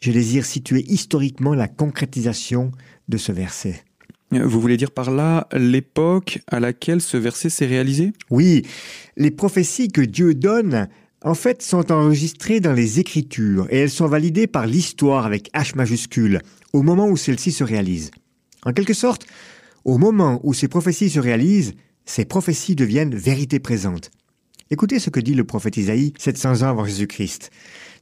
je 0.00 0.12
désire 0.12 0.44
situer 0.44 0.84
historiquement 0.86 1.54
la 1.54 1.68
concrétisation 1.68 2.72
de 3.08 3.16
ce 3.16 3.32
verset. 3.32 3.85
Vous 4.32 4.60
voulez 4.60 4.76
dire 4.76 4.90
par 4.90 5.10
là 5.10 5.46
l'époque 5.52 6.40
à 6.48 6.60
laquelle 6.60 7.00
ce 7.00 7.16
verset 7.16 7.48
s'est 7.48 7.66
réalisé? 7.66 8.12
Oui, 8.30 8.66
les 9.16 9.30
prophéties 9.30 9.88
que 9.88 10.00
Dieu 10.00 10.34
donne, 10.34 10.88
en 11.22 11.34
fait, 11.34 11.62
sont 11.62 11.92
enregistrées 11.92 12.60
dans 12.60 12.72
les 12.72 12.98
Écritures 12.98 13.66
et 13.70 13.78
elles 13.78 13.90
sont 13.90 14.08
validées 14.08 14.46
par 14.46 14.66
l'histoire 14.66 15.26
avec 15.26 15.52
H 15.54 15.76
majuscule 15.76 16.40
au 16.72 16.82
moment 16.82 17.08
où 17.08 17.16
celle-ci 17.16 17.52
se 17.52 17.64
réalise. 17.64 18.10
En 18.64 18.72
quelque 18.72 18.94
sorte, 18.94 19.26
au 19.84 19.98
moment 19.98 20.40
où 20.42 20.52
ces 20.52 20.68
prophéties 20.68 21.10
se 21.10 21.20
réalisent, 21.20 21.74
ces 22.04 22.24
prophéties 22.24 22.74
deviennent 22.74 23.14
vérité 23.14 23.60
présente. 23.60 24.10
Écoutez 24.70 24.98
ce 24.98 25.10
que 25.10 25.20
dit 25.20 25.34
le 25.34 25.44
prophète 25.44 25.76
Isaïe 25.76 26.12
700 26.18 26.62
ans 26.62 26.70
avant 26.70 26.84
Jésus-Christ. 26.84 27.50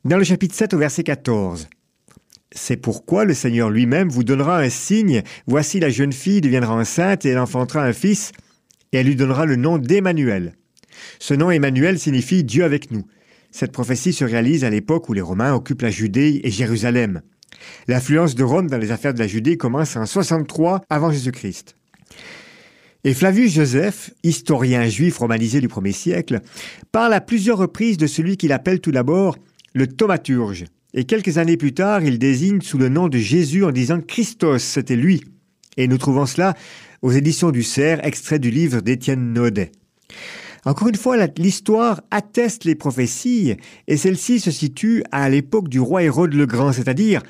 Dans 0.07 0.17
le 0.17 0.25
chapitre 0.25 0.55
7 0.55 0.73
au 0.73 0.79
verset 0.79 1.03
14. 1.03 1.69
C'est 2.55 2.77
pourquoi 2.77 3.25
le 3.25 3.35
Seigneur 3.35 3.69
lui-même 3.69 4.09
vous 4.09 4.23
donnera 4.23 4.59
un 4.61 4.71
signe. 4.71 5.23
Voici 5.47 5.81
la 5.81 5.91
jeune 5.91 6.13
fille 6.13 6.41
deviendra 6.41 6.75
enceinte 6.75 7.27
et 7.27 7.31
elle 7.31 7.39
enfantera 7.39 7.85
un 7.85 7.93
fils 7.93 8.31
et 8.93 8.99
elle 8.99 9.07
lui 9.07 9.17
donnera 9.17 9.45
le 9.45 9.57
nom 9.57 9.79
d'Emmanuel. 9.79 10.55
Ce 11.19 11.35
nom 11.35 11.51
Emmanuel 11.51 11.99
signifie 11.99 12.45
Dieu 12.45 12.63
avec 12.63 12.93
nous. 12.93 13.05
Cette 13.51 13.73
prophétie 13.73 14.13
se 14.13 14.25
réalise 14.25 14.65
à 14.65 14.71
l'époque 14.71 15.09
où 15.09 15.13
les 15.13 15.21
Romains 15.21 15.53
occupent 15.53 15.83
la 15.83 15.91
Judée 15.91 16.41
et 16.45 16.51
Jérusalem. 16.51 17.23
L'influence 17.89 18.37
de 18.37 18.45
Rome 18.45 18.69
dans 18.69 18.79
les 18.79 18.93
affaires 18.93 19.15
de 19.15 19.19
la 19.19 19.27
Judée 19.27 19.57
commence 19.57 19.97
en 19.97 20.07
63 20.07 20.83
avant 20.89 21.11
Jésus-Christ. 21.11 21.77
Et 23.03 23.15
Flavius 23.15 23.53
Joseph, 23.53 24.13
historien 24.23 24.89
juif 24.89 25.19
romanisé 25.19 25.61
du 25.61 25.69
1er 25.69 25.93
siècle, 25.93 26.41
parle 26.91 27.15
à 27.15 27.21
plusieurs 27.21 27.59
reprises 27.59 27.97
de 27.97 28.07
celui 28.07 28.37
qu'il 28.37 28.53
appelle 28.53 28.81
tout 28.81 28.93
d'abord 28.93 29.37
le 29.75 29.87
thaumaturge. 29.89 30.65
Et 30.97 31.05
quelques 31.05 31.39
années 31.39 31.57
plus 31.57 31.75
tard, 31.75 32.05
il 32.05 32.21
désigne 32.21 32.61
sous 32.61 32.79
le 32.79 32.89
nom 32.89 33.09
de 33.09 33.19
Jésus 33.19 33.65
en 33.65 33.73
disant 33.73 34.01
Christos, 34.01 34.63
c'était 34.63 34.95
lui. 34.95 35.25
Et 35.77 35.89
nous 35.89 35.99
trouvons 35.99 36.25
cela 36.25 36.55
aux 37.03 37.11
éditions 37.11 37.51
du 37.51 37.65
Cerf, 37.65 37.99
extrait 38.05 38.39
du 38.39 38.51
livre 38.51 38.81
d'Étienne 38.81 39.33
Naudet. 39.33 39.73
Encore 40.65 40.89
une 40.89 40.95
fois, 40.95 41.17
l'histoire 41.37 42.01
atteste 42.13 42.65
les 42.65 42.77
prophéties, 42.77 43.57
et 43.89 43.97
celle-ci 43.97 44.39
se 44.39 44.53
situe 44.53 45.03
à 45.11 45.29
l'époque 45.29 45.69
du 45.69 45.81
roi 45.81 46.05
Hérode 46.05 46.33
le 46.33 46.47
Grand, 46.47 46.73
c'est-à-dire 46.73 47.23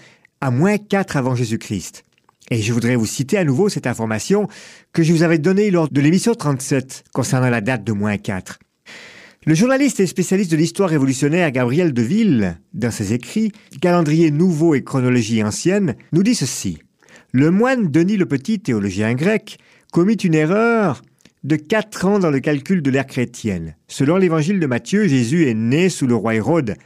à 0.42 0.50
moins 0.50 0.76
4 0.76 1.16
avant 1.16 1.34
Jésus-Christ. 1.34 2.04
Et 2.50 2.60
je 2.60 2.72
voudrais 2.74 2.96
vous 2.96 3.06
citer 3.06 3.38
à 3.38 3.44
nouveau 3.44 3.70
cette 3.70 3.86
information 3.86 4.46
que 4.92 5.02
je 5.02 5.12
vous 5.12 5.22
avais 5.22 5.38
donnée 5.38 5.70
lors 5.70 5.88
de 5.88 6.00
l'émission 6.02 6.34
37 6.34 7.04
concernant 7.14 7.48
la 7.48 7.62
date 7.62 7.82
de 7.82 7.92
moins 7.92 8.18
4. 8.18 8.58
Le 9.46 9.54
journaliste 9.54 10.00
et 10.00 10.06
spécialiste 10.06 10.50
de 10.52 10.56
l'histoire 10.56 10.88
révolutionnaire 10.88 11.50
Gabriel 11.50 11.92
Deville, 11.92 12.56
dans 12.72 12.90
ses 12.90 13.12
écrits 13.12 13.52
Calendrier 13.82 14.30
nouveau 14.30 14.74
et 14.74 14.82
chronologie 14.82 15.42
ancienne, 15.42 15.96
nous 16.12 16.22
dit 16.22 16.34
ceci. 16.34 16.78
Le 17.32 17.50
moine 17.50 17.90
Denis 17.90 18.16
le 18.16 18.24
Petit, 18.24 18.58
théologien 18.58 19.12
grec, 19.12 19.58
commit 19.92 20.14
une 20.14 20.34
erreur 20.34 21.02
de 21.42 21.56
quatre 21.56 22.06
ans 22.06 22.18
dans 22.18 22.30
le 22.30 22.40
calcul 22.40 22.80
de 22.80 22.90
l'ère 22.90 23.06
chrétienne. 23.06 23.76
Selon 23.86 24.16
l'évangile 24.16 24.60
de 24.60 24.66
Matthieu, 24.66 25.06
Jésus 25.06 25.46
est 25.46 25.52
né 25.52 25.90
sous 25.90 26.06
le 26.06 26.14
roi 26.14 26.36
Hérode, 26.36 26.76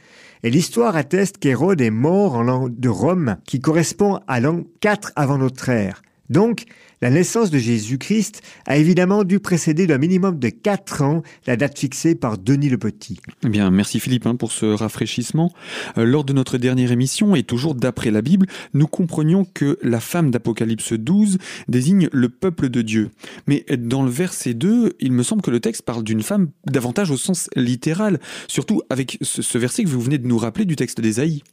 et 0.43 0.49
l'histoire 0.49 0.97
atteste 0.97 1.37
qu'Hérode 1.37 1.79
est 1.79 1.91
mort 1.91 2.35
en 2.35 2.43
l'an 2.43 2.67
de 2.67 2.89
Rome, 2.89 3.37
qui 3.45 3.61
correspond 3.61 4.19
à 4.27 4.41
l'an 4.41 4.63
4 4.81 5.13
avant 5.15 5.37
notre 5.37 5.69
ère. 5.69 6.01
Donc, 6.29 6.65
la 7.01 7.09
naissance 7.09 7.49
de 7.49 7.57
Jésus-Christ 7.57 8.41
a 8.67 8.77
évidemment 8.77 9.23
dû 9.23 9.39
précéder 9.39 9.87
d'un 9.87 9.97
minimum 9.97 10.37
de 10.37 10.49
4 10.49 11.01
ans 11.01 11.23
la 11.47 11.55
date 11.55 11.79
fixée 11.79 12.13
par 12.13 12.37
Denis 12.37 12.69
le 12.69 12.77
Petit. 12.77 13.19
Eh 13.43 13.49
bien, 13.49 13.71
merci 13.71 13.99
Philippe 13.99 14.25
hein, 14.25 14.35
pour 14.35 14.51
ce 14.51 14.65
rafraîchissement. 14.65 15.53
Euh, 15.97 16.03
lors 16.03 16.23
de 16.25 16.33
notre 16.33 16.57
dernière 16.57 16.91
émission, 16.91 17.35
et 17.35 17.43
toujours 17.43 17.73
d'après 17.73 18.11
la 18.11 18.21
Bible, 18.21 18.47
nous 18.73 18.87
comprenions 18.87 19.45
que 19.45 19.79
la 19.81 19.99
femme 19.99 20.29
d'Apocalypse 20.29 20.93
12 20.93 21.37
désigne 21.67 22.09
le 22.11 22.29
peuple 22.29 22.69
de 22.69 22.81
Dieu. 22.81 23.11
Mais 23.47 23.65
dans 23.77 24.03
le 24.03 24.11
verset 24.11 24.53
2, 24.53 24.97
il 24.99 25.13
me 25.13 25.23
semble 25.23 25.41
que 25.41 25.51
le 25.51 25.59
texte 25.59 25.83
parle 25.83 26.03
d'une 26.03 26.21
femme 26.21 26.49
davantage 26.65 27.11
au 27.11 27.17
sens 27.17 27.49
littéral, 27.55 28.19
surtout 28.47 28.81
avec 28.89 29.17
ce, 29.21 29.41
ce 29.41 29.57
verset 29.57 29.83
que 29.83 29.89
vous 29.89 30.01
venez 30.01 30.17
de 30.17 30.27
nous 30.27 30.37
rappeler 30.37 30.65
du 30.65 30.75
texte 30.75 30.99
d'Ésaïe. 30.99 31.43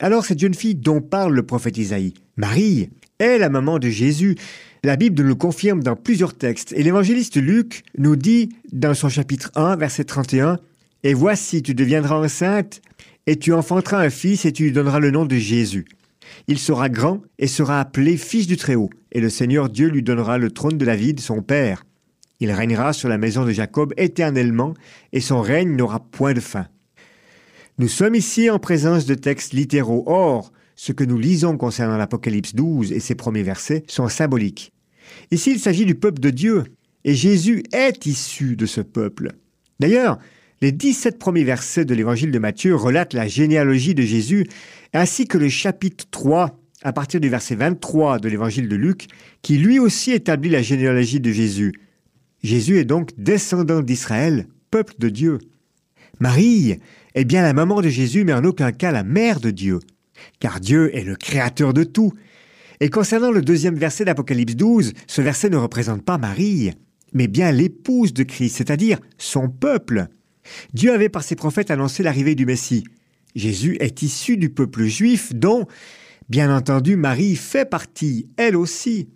Alors 0.00 0.24
cette 0.24 0.40
jeune 0.40 0.54
fille 0.54 0.74
dont 0.74 1.00
parle 1.00 1.34
le 1.34 1.44
prophète 1.44 1.78
Isaïe, 1.78 2.14
Marie, 2.36 2.90
est 3.18 3.38
la 3.38 3.48
maman 3.48 3.78
de 3.78 3.88
Jésus. 3.88 4.36
La 4.82 4.96
Bible 4.96 5.22
nous 5.22 5.28
le 5.28 5.34
confirme 5.34 5.82
dans 5.82 5.96
plusieurs 5.96 6.34
textes. 6.34 6.72
Et 6.72 6.82
l'évangéliste 6.82 7.36
Luc 7.36 7.84
nous 7.96 8.16
dit 8.16 8.50
dans 8.72 8.94
son 8.94 9.08
chapitre 9.08 9.50
1, 9.54 9.76
verset 9.76 10.04
31, 10.04 10.58
Et 11.04 11.14
voici, 11.14 11.62
tu 11.62 11.74
deviendras 11.74 12.16
enceinte, 12.16 12.82
et 13.26 13.36
tu 13.36 13.52
enfanteras 13.52 14.04
un 14.04 14.10
fils, 14.10 14.44
et 14.44 14.52
tu 14.52 14.64
lui 14.64 14.72
donneras 14.72 14.98
le 14.98 15.10
nom 15.10 15.26
de 15.26 15.36
Jésus. 15.36 15.84
Il 16.48 16.58
sera 16.58 16.88
grand 16.88 17.22
et 17.38 17.46
sera 17.46 17.80
appelé 17.80 18.16
fils 18.16 18.46
du 18.46 18.56
Très-Haut, 18.56 18.90
et 19.12 19.20
le 19.20 19.30
Seigneur 19.30 19.68
Dieu 19.68 19.88
lui 19.88 20.02
donnera 20.02 20.38
le 20.38 20.50
trône 20.50 20.76
de 20.76 20.84
David, 20.84 21.20
son 21.20 21.40
père. 21.40 21.86
Il 22.40 22.50
régnera 22.50 22.92
sur 22.92 23.08
la 23.08 23.16
maison 23.16 23.44
de 23.44 23.52
Jacob 23.52 23.94
éternellement, 23.96 24.74
et 25.12 25.20
son 25.20 25.40
règne 25.40 25.76
n'aura 25.76 26.00
point 26.00 26.34
de 26.34 26.40
fin. 26.40 26.66
Nous 27.76 27.88
sommes 27.88 28.14
ici 28.14 28.50
en 28.50 28.60
présence 28.60 29.04
de 29.04 29.16
textes 29.16 29.52
littéraux. 29.52 30.04
Or, 30.06 30.52
ce 30.76 30.92
que 30.92 31.02
nous 31.02 31.18
lisons 31.18 31.56
concernant 31.56 31.96
l'Apocalypse 31.96 32.54
12 32.54 32.92
et 32.92 33.00
ses 33.00 33.16
premiers 33.16 33.42
versets 33.42 33.82
sont 33.88 34.08
symboliques. 34.08 34.72
Ici, 35.32 35.50
il 35.50 35.58
s'agit 35.58 35.84
du 35.84 35.96
peuple 35.96 36.20
de 36.20 36.30
Dieu, 36.30 36.64
et 37.02 37.14
Jésus 37.14 37.64
est 37.72 38.06
issu 38.06 38.54
de 38.54 38.66
ce 38.66 38.80
peuple. 38.80 39.32
D'ailleurs, 39.80 40.20
les 40.60 40.70
17 40.70 41.18
premiers 41.18 41.42
versets 41.42 41.84
de 41.84 41.94
l'évangile 41.94 42.30
de 42.30 42.38
Matthieu 42.38 42.76
relatent 42.76 43.12
la 43.12 43.26
généalogie 43.26 43.96
de 43.96 44.02
Jésus, 44.02 44.46
ainsi 44.92 45.26
que 45.26 45.36
le 45.36 45.48
chapitre 45.48 46.04
3, 46.12 46.56
à 46.84 46.92
partir 46.92 47.20
du 47.20 47.28
verset 47.28 47.56
23 47.56 48.20
de 48.20 48.28
l'évangile 48.28 48.68
de 48.68 48.76
Luc, 48.76 49.08
qui 49.42 49.58
lui 49.58 49.80
aussi 49.80 50.12
établit 50.12 50.48
la 50.48 50.62
généalogie 50.62 51.18
de 51.18 51.32
Jésus. 51.32 51.72
Jésus 52.44 52.78
est 52.78 52.84
donc 52.84 53.10
descendant 53.18 53.82
d'Israël, 53.82 54.46
peuple 54.70 54.94
de 54.98 55.08
Dieu. 55.08 55.38
Marie 56.20 56.78
est 57.14 57.24
bien 57.24 57.42
la 57.42 57.52
maman 57.52 57.80
de 57.80 57.88
Jésus, 57.88 58.24
mais 58.24 58.32
en 58.32 58.44
aucun 58.44 58.72
cas 58.72 58.92
la 58.92 59.04
mère 59.04 59.40
de 59.40 59.50
Dieu 59.50 59.80
car 60.40 60.60
Dieu 60.60 60.94
est 60.96 61.04
le 61.04 61.16
créateur 61.16 61.72
de 61.72 61.84
tout. 61.84 62.12
Et 62.80 62.90
concernant 62.90 63.30
le 63.30 63.42
deuxième 63.42 63.76
verset 63.76 64.04
d'Apocalypse 64.04 64.56
12, 64.56 64.92
ce 65.06 65.22
verset 65.22 65.50
ne 65.50 65.56
représente 65.56 66.04
pas 66.04 66.18
Marie, 66.18 66.72
mais 67.12 67.28
bien 67.28 67.52
l'épouse 67.52 68.12
de 68.12 68.24
Christ, 68.24 68.56
c'est-à-dire 68.56 68.98
son 69.18 69.48
peuple. 69.48 70.08
Dieu 70.72 70.92
avait 70.92 71.08
par 71.08 71.22
ses 71.22 71.36
prophètes 71.36 71.70
annoncé 71.70 72.02
l'arrivée 72.02 72.34
du 72.34 72.46
Messie. 72.46 72.84
Jésus 73.34 73.76
est 73.80 74.02
issu 74.02 74.36
du 74.36 74.50
peuple 74.50 74.84
juif 74.84 75.34
dont, 75.34 75.66
bien 76.28 76.54
entendu, 76.54 76.96
Marie 76.96 77.36
fait 77.36 77.68
partie, 77.68 78.28
elle 78.36 78.56
aussi. 78.56 79.08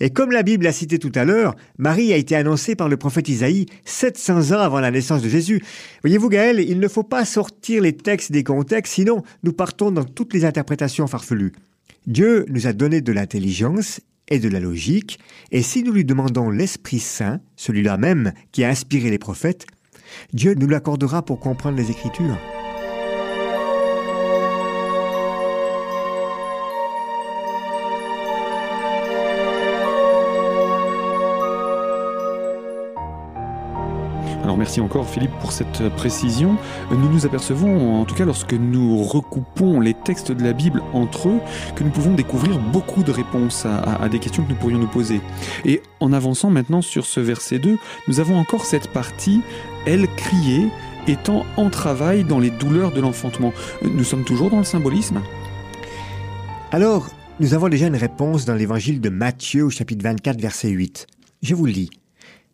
Et 0.00 0.10
comme 0.10 0.30
la 0.30 0.42
Bible 0.42 0.64
l'a 0.64 0.72
cité 0.72 0.98
tout 0.98 1.12
à 1.14 1.24
l'heure, 1.24 1.54
Marie 1.78 2.12
a 2.12 2.16
été 2.16 2.36
annoncée 2.36 2.76
par 2.76 2.88
le 2.88 2.96
prophète 2.96 3.28
Isaïe 3.28 3.66
700 3.84 4.52
ans 4.52 4.60
avant 4.60 4.80
la 4.80 4.90
naissance 4.90 5.22
de 5.22 5.28
Jésus. 5.28 5.62
Voyez-vous 6.02 6.28
Gaël, 6.28 6.60
il 6.60 6.80
ne 6.80 6.88
faut 6.88 7.02
pas 7.02 7.24
sortir 7.24 7.82
les 7.82 7.96
textes 7.96 8.32
des 8.32 8.44
contextes, 8.44 8.94
sinon 8.94 9.22
nous 9.42 9.52
partons 9.52 9.90
dans 9.90 10.04
toutes 10.04 10.34
les 10.34 10.44
interprétations 10.44 11.06
farfelues. 11.06 11.52
Dieu 12.06 12.46
nous 12.48 12.66
a 12.66 12.72
donné 12.72 13.00
de 13.00 13.12
l'intelligence 13.12 14.00
et 14.28 14.38
de 14.38 14.48
la 14.48 14.60
logique, 14.60 15.18
et 15.52 15.62
si 15.62 15.82
nous 15.82 15.92
lui 15.92 16.04
demandons 16.04 16.50
l'Esprit 16.50 17.00
Saint, 17.00 17.40
celui-là 17.56 17.96
même 17.96 18.32
qui 18.52 18.64
a 18.64 18.68
inspiré 18.68 19.10
les 19.10 19.18
prophètes, 19.18 19.66
Dieu 20.32 20.54
nous 20.54 20.68
l'accordera 20.68 21.22
pour 21.22 21.40
comprendre 21.40 21.76
les 21.76 21.90
Écritures. 21.90 22.38
Merci 34.58 34.80
encore 34.80 35.08
Philippe 35.08 35.30
pour 35.40 35.52
cette 35.52 35.88
précision. 35.90 36.56
Nous 36.90 37.08
nous 37.08 37.24
apercevons, 37.24 38.00
en 38.00 38.04
tout 38.04 38.16
cas 38.16 38.24
lorsque 38.24 38.54
nous 38.54 39.04
recoupons 39.04 39.78
les 39.78 39.94
textes 39.94 40.32
de 40.32 40.42
la 40.42 40.52
Bible 40.52 40.82
entre 40.92 41.28
eux, 41.28 41.38
que 41.76 41.84
nous 41.84 41.90
pouvons 41.90 42.12
découvrir 42.12 42.58
beaucoup 42.58 43.04
de 43.04 43.12
réponses 43.12 43.64
à, 43.64 43.78
à 43.78 44.08
des 44.08 44.18
questions 44.18 44.42
que 44.42 44.50
nous 44.50 44.56
pourrions 44.56 44.78
nous 44.78 44.88
poser. 44.88 45.20
Et 45.64 45.80
en 46.00 46.12
avançant 46.12 46.50
maintenant 46.50 46.82
sur 46.82 47.06
ce 47.06 47.20
verset 47.20 47.60
2, 47.60 47.78
nous 48.08 48.18
avons 48.18 48.36
encore 48.36 48.64
cette 48.64 48.88
partie, 48.88 49.42
elle 49.86 50.08
criait, 50.16 50.66
étant 51.06 51.46
en 51.56 51.70
travail 51.70 52.24
dans 52.24 52.40
les 52.40 52.50
douleurs 52.50 52.90
de 52.90 53.00
l'enfantement. 53.00 53.52
Nous 53.82 54.04
sommes 54.04 54.24
toujours 54.24 54.50
dans 54.50 54.58
le 54.58 54.64
symbolisme 54.64 55.22
Alors, 56.72 57.08
nous 57.38 57.54
avons 57.54 57.68
déjà 57.68 57.86
une 57.86 57.94
réponse 57.94 58.44
dans 58.44 58.54
l'évangile 58.54 59.00
de 59.00 59.08
Matthieu 59.08 59.64
au 59.64 59.70
chapitre 59.70 60.02
24, 60.02 60.40
verset 60.40 60.70
8. 60.70 61.06
Je 61.42 61.54
vous 61.54 61.66
le 61.66 61.72
lis. 61.72 61.90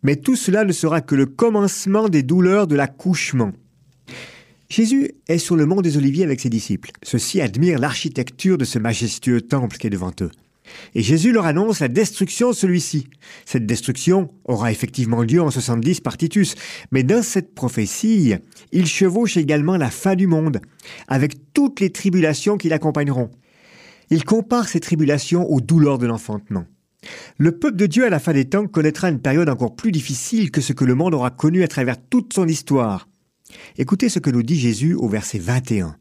Mais 0.05 0.17
tout 0.17 0.37
cela 0.37 0.65
ne 0.65 0.73
sera 0.73 1.01
que 1.01 1.17
le 1.17 1.27
commencement 1.27 2.09
des 2.09 2.23
douleurs 2.23 2.69
de 2.69 2.77
l'accouchement. 2.77 3.53
Jésus 4.69 5.11
est 5.29 5.39
sur 5.39 5.57
le 5.57 5.67
mont 5.67 5.81
des 5.81 5.97
Oliviers 5.97 6.25
avec 6.25 6.41
ses 6.41 6.51
disciples. 6.51 6.91
Ceux-ci 7.03 7.41
admirent 7.41 7.79
l'architecture 7.79 8.59
de 8.59 8.65
ce 8.65 8.79
majestueux 8.79 9.41
temple 9.41 9.77
qui 9.77 9.87
est 9.87 9.91
devant 9.91 10.13
eux. 10.21 10.31
Et 10.95 11.03
Jésus 11.03 11.33
leur 11.33 11.47
annonce 11.47 11.81
la 11.81 11.89
destruction 11.89 12.51
de 12.51 12.55
celui-ci. 12.55 13.09
Cette 13.45 13.67
destruction 13.67 14.31
aura 14.45 14.73
effectivement 14.73 15.23
lieu 15.23 15.41
en 15.41 15.51
70 15.51 16.01
par 16.01 16.17
Titus, 16.17 16.55
mais 16.91 17.03
dans 17.03 17.23
cette 17.23 17.55
prophétie, 17.55 18.35
il 18.73 18.87
chevauche 18.87 19.37
également 19.37 19.77
la 19.77 19.91
fin 19.91 20.15
du 20.15 20.27
monde, 20.27 20.61
avec 21.09 21.53
toutes 21.53 21.81
les 21.81 21.91
tribulations 21.91 22.57
qui 22.57 22.69
l'accompagneront. 22.69 23.31
Il 24.11 24.25
compare 24.25 24.69
ces 24.69 24.81
tribulations 24.81 25.51
aux 25.51 25.61
douleurs 25.61 25.99
de 25.99 26.07
l'enfantement. 26.07 26.65
Le 27.39 27.53
peuple 27.53 27.77
de 27.77 27.87
Dieu 27.87 28.07
à 28.07 28.11
la 28.11 28.19
fin 28.19 28.33
des 28.33 28.45
temps 28.45 28.67
connaîtra 28.67 29.09
une 29.09 29.21
période 29.21 29.49
encore 29.49 29.77
plus 29.77 29.93
difficile 29.93 30.51
que 30.51 30.61
ce 30.61 30.73
que 30.73 30.85
le 30.85 30.95
monde 30.95 31.15
aura 31.15 31.31
connu 31.31 31.63
à 31.63 31.69
travers 31.69 31.97
toute 32.01 32.33
son 32.33 32.49
histoire. 32.49 33.09
Écoutez 33.77 34.09
ce 34.09 34.19
que 34.19 34.31
nous 34.31 34.43
dit 34.43 34.59
Jésus 34.59 34.95
au 34.95 35.09
verset 35.09 35.39
21. 35.39 35.97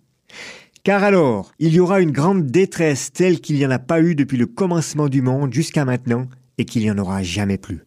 Car 0.84 1.04
alors, 1.04 1.52
il 1.60 1.74
y 1.74 1.80
aura 1.80 2.02
une 2.02 2.12
grande 2.12 2.48
détresse 2.48 3.14
telle 3.14 3.40
qu'il 3.40 3.56
n'y 3.56 3.66
en 3.66 3.72
a 3.72 3.80
pas 3.80 4.02
eu 4.02 4.16
depuis 4.16 4.38
le 4.38 4.46
commencement 4.46 5.08
du 5.08 5.22
monde 5.22 5.54
jusqu'à 5.54 5.86
maintenant 5.86 6.28
et 6.58 6.66
qu'il 6.66 6.82
n'y 6.82 6.92
en 6.92 6.98
aura 6.98 7.24
jamais 7.24 7.58
plus. 7.58 7.86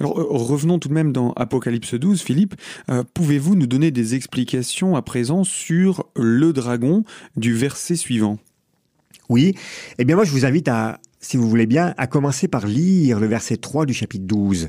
Alors 0.00 0.18
euh, 0.18 0.26
revenons 0.28 0.78
tout 0.78 0.88
de 0.88 0.94
même 0.94 1.12
dans 1.12 1.32
Apocalypse 1.32 1.94
12, 1.94 2.22
Philippe. 2.22 2.54
Euh, 2.90 3.04
pouvez-vous 3.14 3.54
nous 3.54 3.66
donner 3.66 3.90
des 3.90 4.14
explications 4.14 4.96
à 4.96 5.02
présent 5.02 5.44
sur 5.44 6.04
le 6.16 6.52
dragon 6.52 7.04
du 7.36 7.54
verset 7.54 7.96
suivant? 7.96 8.38
Oui, 9.28 9.54
eh 9.98 10.04
bien 10.04 10.16
moi 10.16 10.24
je 10.24 10.32
vous 10.32 10.44
invite 10.44 10.68
à, 10.68 11.00
si 11.24 11.38
vous 11.38 11.48
voulez 11.48 11.66
bien, 11.66 11.94
à 11.96 12.06
commencer 12.06 12.48
par 12.48 12.66
lire 12.66 13.18
le 13.18 13.26
verset 13.26 13.56
3 13.56 13.86
du 13.86 13.94
chapitre 13.94 14.26
12. 14.26 14.66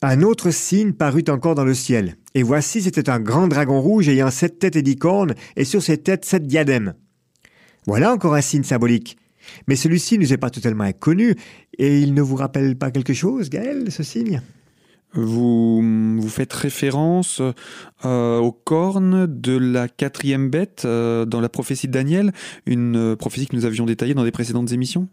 Un 0.00 0.22
autre 0.22 0.52
signe 0.52 0.92
parut 0.92 1.24
encore 1.28 1.56
dans 1.56 1.64
le 1.64 1.74
ciel, 1.74 2.16
et 2.36 2.44
voici 2.44 2.80
c'était 2.80 3.10
un 3.10 3.18
grand 3.18 3.48
dragon 3.48 3.80
rouge 3.80 4.08
ayant 4.08 4.30
sept 4.30 4.60
têtes 4.60 4.76
et 4.76 4.82
dix 4.82 4.96
cornes, 4.96 5.34
et 5.56 5.64
sur 5.64 5.82
ses 5.82 5.98
têtes 5.98 6.24
sept 6.24 6.46
diadèmes. 6.46 6.94
Voilà 7.84 8.12
encore 8.12 8.34
un 8.34 8.40
signe 8.40 8.62
symbolique. 8.62 9.18
Mais 9.66 9.74
celui-ci 9.74 10.18
ne 10.18 10.22
nous 10.22 10.32
est 10.32 10.36
pas 10.36 10.50
totalement 10.50 10.84
inconnu, 10.84 11.34
et 11.78 11.98
il 11.98 12.14
ne 12.14 12.22
vous 12.22 12.36
rappelle 12.36 12.76
pas 12.76 12.92
quelque 12.92 13.14
chose, 13.14 13.50
Gaël, 13.50 13.90
ce 13.90 14.04
signe? 14.04 14.40
Vous, 15.22 16.28
faites 16.28 16.52
référence 16.52 17.42
euh, 18.04 18.38
aux 18.38 18.52
cornes 18.52 19.26
de 19.26 19.56
la 19.56 19.88
quatrième 19.88 20.50
bête 20.50 20.82
euh, 20.84 21.24
dans 21.24 21.40
la 21.40 21.48
prophétie 21.48 21.88
de 21.88 21.92
Daniel, 21.92 22.32
une 22.66 22.96
euh, 22.96 23.16
prophétie 23.16 23.46
que 23.46 23.56
nous 23.56 23.64
avions 23.64 23.86
détaillée 23.86 24.14
dans 24.14 24.24
des 24.24 24.30
précédentes 24.30 24.72
émissions? 24.72 25.08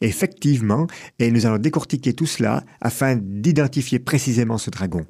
Effectivement, 0.00 0.86
et 1.18 1.30
nous 1.30 1.46
allons 1.46 1.58
décortiquer 1.58 2.12
tout 2.12 2.26
cela 2.26 2.64
afin 2.80 3.16
d'identifier 3.16 3.98
précisément 3.98 4.58
ce 4.58 4.70
dragon. 4.70 5.04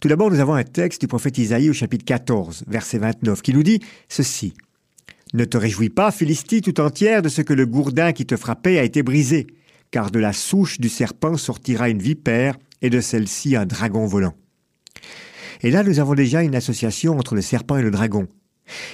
Tout 0.00 0.08
d'abord, 0.08 0.30
nous 0.30 0.40
avons 0.40 0.54
un 0.54 0.64
texte 0.64 1.00
du 1.00 1.08
prophète 1.08 1.38
Isaïe 1.38 1.70
au 1.70 1.74
chapitre 1.74 2.04
14, 2.04 2.64
verset 2.68 2.98
29, 2.98 3.42
qui 3.42 3.52
nous 3.52 3.62
dit 3.62 3.80
ceci. 4.08 4.54
Ne 5.34 5.44
te 5.44 5.56
réjouis 5.56 5.90
pas, 5.90 6.10
Philistie 6.10 6.62
tout 6.62 6.80
entière, 6.80 7.22
de 7.22 7.28
ce 7.28 7.42
que 7.42 7.52
le 7.52 7.66
gourdin 7.66 8.12
qui 8.12 8.26
te 8.26 8.36
frappait 8.36 8.78
a 8.78 8.82
été 8.84 9.02
brisé, 9.02 9.46
car 9.90 10.10
de 10.10 10.18
la 10.18 10.32
souche 10.32 10.80
du 10.80 10.88
serpent 10.88 11.36
sortira 11.36 11.88
une 11.88 12.00
vipère, 12.00 12.56
et 12.82 12.90
de 12.90 13.00
celle-ci 13.00 13.56
un 13.56 13.66
dragon 13.66 14.06
volant. 14.06 14.34
Et 15.62 15.70
là, 15.70 15.82
nous 15.82 15.98
avons 15.98 16.14
déjà 16.14 16.42
une 16.42 16.54
association 16.54 17.18
entre 17.18 17.34
le 17.34 17.42
serpent 17.42 17.76
et 17.76 17.82
le 17.82 17.90
dragon. 17.90 18.28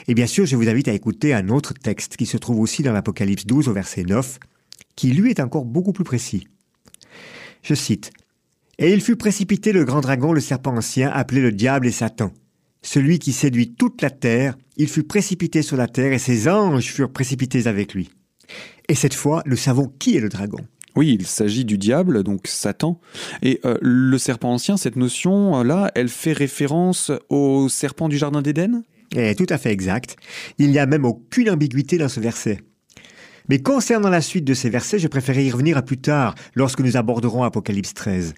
Et 0.09 0.15
bien 0.15 0.27
sûr, 0.27 0.47
je 0.47 0.57
vous 0.57 0.69
invite 0.69 0.89
à 0.89 0.93
écouter 0.93 1.35
un 1.35 1.49
autre 1.49 1.75
texte 1.75 2.17
qui 2.17 2.27
se 2.27 2.37
trouve 2.37 2.61
aussi 2.61 2.83
dans 2.83 2.93
l'Apocalypse 2.93 3.47
12 3.47 3.69
au 3.69 3.73
verset 3.73 4.05
9, 4.05 4.39
qui 4.97 5.11
lui 5.13 5.31
est 5.31 5.41
encore 5.41 5.65
beaucoup 5.65 5.93
plus 5.93 6.05
précis. 6.05 6.49
Je 7.63 7.75
cite. 7.75 8.11
Et 8.79 8.93
il 8.93 9.01
fut 9.01 9.17
précipité 9.17 9.73
le 9.73 9.85
grand 9.85 10.01
dragon, 10.01 10.33
le 10.33 10.41
serpent 10.41 10.77
ancien, 10.77 11.11
appelé 11.11 11.41
le 11.41 11.53
diable 11.53 11.87
et 11.87 11.93
Satan. 11.93 12.33
Celui 12.83 13.19
qui 13.19 13.33
séduit 13.33 13.75
toute 13.75 14.03
la 14.03 14.11
terre, 14.11 14.57
il 14.77 14.89
fut 14.89 15.03
précipité 15.03 15.63
sur 15.63 15.77
la 15.77 15.89
terre 15.89 16.13
et 16.13 16.19
ses 16.19 16.49
anges 16.49 16.93
furent 16.93 17.13
précipités 17.13 17.67
avec 17.67 17.95
lui. 17.95 18.11
Et 18.89 18.95
cette 18.95 19.15
fois, 19.15 19.43
nous 19.47 19.57
savons 19.57 19.93
qui 19.99 20.17
est 20.17 20.21
le 20.21 20.29
dragon. 20.29 20.59
Oui, 20.97 21.15
il 21.21 21.27
s'agit 21.27 21.67
du 21.67 21.77
diable, 21.77 22.23
donc 22.23 22.47
Satan. 22.47 22.99
Et 23.43 23.61
euh, 23.65 23.77
le 23.83 24.17
serpent 24.17 24.53
ancien, 24.53 24.79
cette 24.79 24.97
notion-là, 24.97 25.93
elle 25.95 26.09
fait 26.09 26.33
référence 26.33 27.13
au 27.29 27.69
serpent 27.69 28.09
du 28.09 28.17
Jardin 28.17 28.41
d'Éden? 28.41 28.83
Eh, 29.15 29.35
tout 29.35 29.47
à 29.51 29.59
fait 29.59 29.71
exact. 29.71 30.17
Il 30.59 30.71
n'y 30.71 30.79
a 30.79 30.87
même 30.87 31.05
aucune 31.05 31.51
ambiguïté 31.51 31.99
dans 31.99 32.09
ce 32.09 32.19
verset. 32.19 32.61
Mais 33.49 33.61
concernant 33.61 34.09
la 34.09 34.21
suite 34.21 34.45
de 34.45 34.55
ces 34.55 34.71
versets, 34.71 34.99
je 34.99 35.07
préférais 35.07 35.45
y 35.45 35.51
revenir 35.51 35.77
à 35.77 35.83
plus 35.83 35.99
tard, 35.99 36.35
lorsque 36.55 36.81
nous 36.81 36.97
aborderons 36.97 37.45
Apocalypse 37.45 37.95
13. 37.95 38.35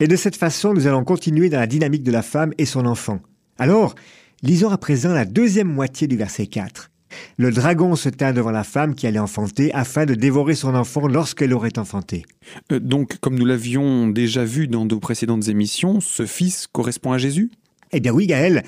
Et 0.00 0.06
de 0.06 0.16
cette 0.16 0.36
façon, 0.36 0.72
nous 0.72 0.86
allons 0.86 1.04
continuer 1.04 1.50
dans 1.50 1.60
la 1.60 1.66
dynamique 1.66 2.04
de 2.04 2.12
la 2.12 2.22
femme 2.22 2.54
et 2.56 2.64
son 2.64 2.86
enfant. 2.86 3.20
Alors, 3.58 3.94
lisons 4.42 4.70
à 4.70 4.78
présent 4.78 5.12
la 5.12 5.24
deuxième 5.24 5.68
moitié 5.68 6.06
du 6.06 6.16
verset 6.16 6.46
4. 6.46 6.90
Le 7.38 7.50
dragon 7.50 7.96
se 7.96 8.08
tint 8.08 8.32
devant 8.32 8.50
la 8.50 8.64
femme 8.64 8.94
qui 8.94 9.06
allait 9.06 9.18
enfanter 9.18 9.72
afin 9.74 10.06
de 10.06 10.14
dévorer 10.14 10.54
son 10.54 10.74
enfant 10.74 11.06
lorsqu'elle 11.06 11.52
aurait 11.52 11.78
enfanté. 11.78 12.24
Euh, 12.72 12.80
donc, 12.80 13.18
comme 13.18 13.38
nous 13.38 13.46
l'avions 13.46 14.08
déjà 14.08 14.44
vu 14.44 14.68
dans 14.68 14.84
nos 14.84 15.00
précédentes 15.00 15.48
émissions, 15.48 16.00
ce 16.00 16.26
fils 16.26 16.66
correspond 16.66 17.12
à 17.12 17.18
Jésus? 17.18 17.50
Eh 17.92 18.00
bien 18.00 18.12
oui, 18.12 18.26
Gaël. 18.26 18.64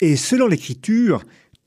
Et 0.00 0.16
selon 0.16 0.46
l'Écriture, 0.46 1.22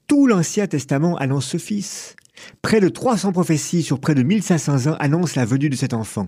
tout 0.08 0.28
l'Ancien 0.28 0.68
Testament 0.68 1.18
annonce 1.18 1.48
ce 1.48 1.58
fils. 1.58 2.15
Près 2.62 2.80
de 2.80 2.89
300 2.89 3.32
prophéties 3.32 3.84
sur 3.84 4.00
près 4.00 4.15
de 4.15 4.24
1500 4.24 4.92
ans 4.92 4.98
annoncent 5.00 5.39
la 5.39 5.46
venue 5.46 5.70
de 5.70 5.76
cet 5.76 5.94
enfant. 5.94 6.26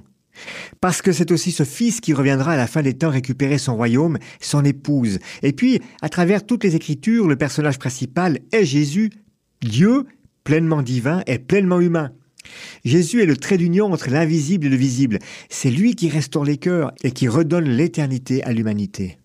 Parce 0.80 1.02
que 1.02 1.12
c'est 1.12 1.32
aussi 1.32 1.52
ce 1.52 1.64
fils 1.64 2.00
qui 2.00 2.14
reviendra 2.14 2.54
à 2.54 2.58
la 2.58 2.68
fin 2.68 2.82
des 2.82 2.94
temps 2.94 3.10
récupérer 3.10 3.58
son 3.58 3.76
royaume, 3.76 4.18
son 4.40 4.64
épouse. 4.64 5.20
Et 5.44 5.54
puis, 5.54 5.82
à 6.02 6.10
travers 6.10 6.46
toutes 6.46 6.64
les 6.64 6.76
Écritures, 6.76 7.28
le 7.28 7.36
personnage 7.36 7.80
principal 7.80 8.40
est 8.52 8.66
Jésus, 8.66 9.12
Dieu, 9.62 10.06
pleinement 10.44 10.82
divin, 10.82 11.22
est 11.28 11.40
pleinement 11.40 11.80
humain. 11.80 12.12
Jésus 12.84 13.22
est 13.22 13.28
le 13.28 13.38
trait 13.38 13.58
d'union 13.58 13.94
entre 13.94 14.10
l'invisible 14.10 14.66
et 14.66 14.70
le 14.70 14.76
visible. 14.76 15.20
C'est 15.50 15.70
lui 15.70 15.96
qui 15.96 16.10
restaure 16.10 16.44
les 16.44 16.58
cœurs 16.58 16.92
et 17.04 17.12
qui 17.12 17.28
redonne 17.28 17.66
l'éternité 17.66 18.44
à 18.44 18.52
l'humanité. 18.52 19.20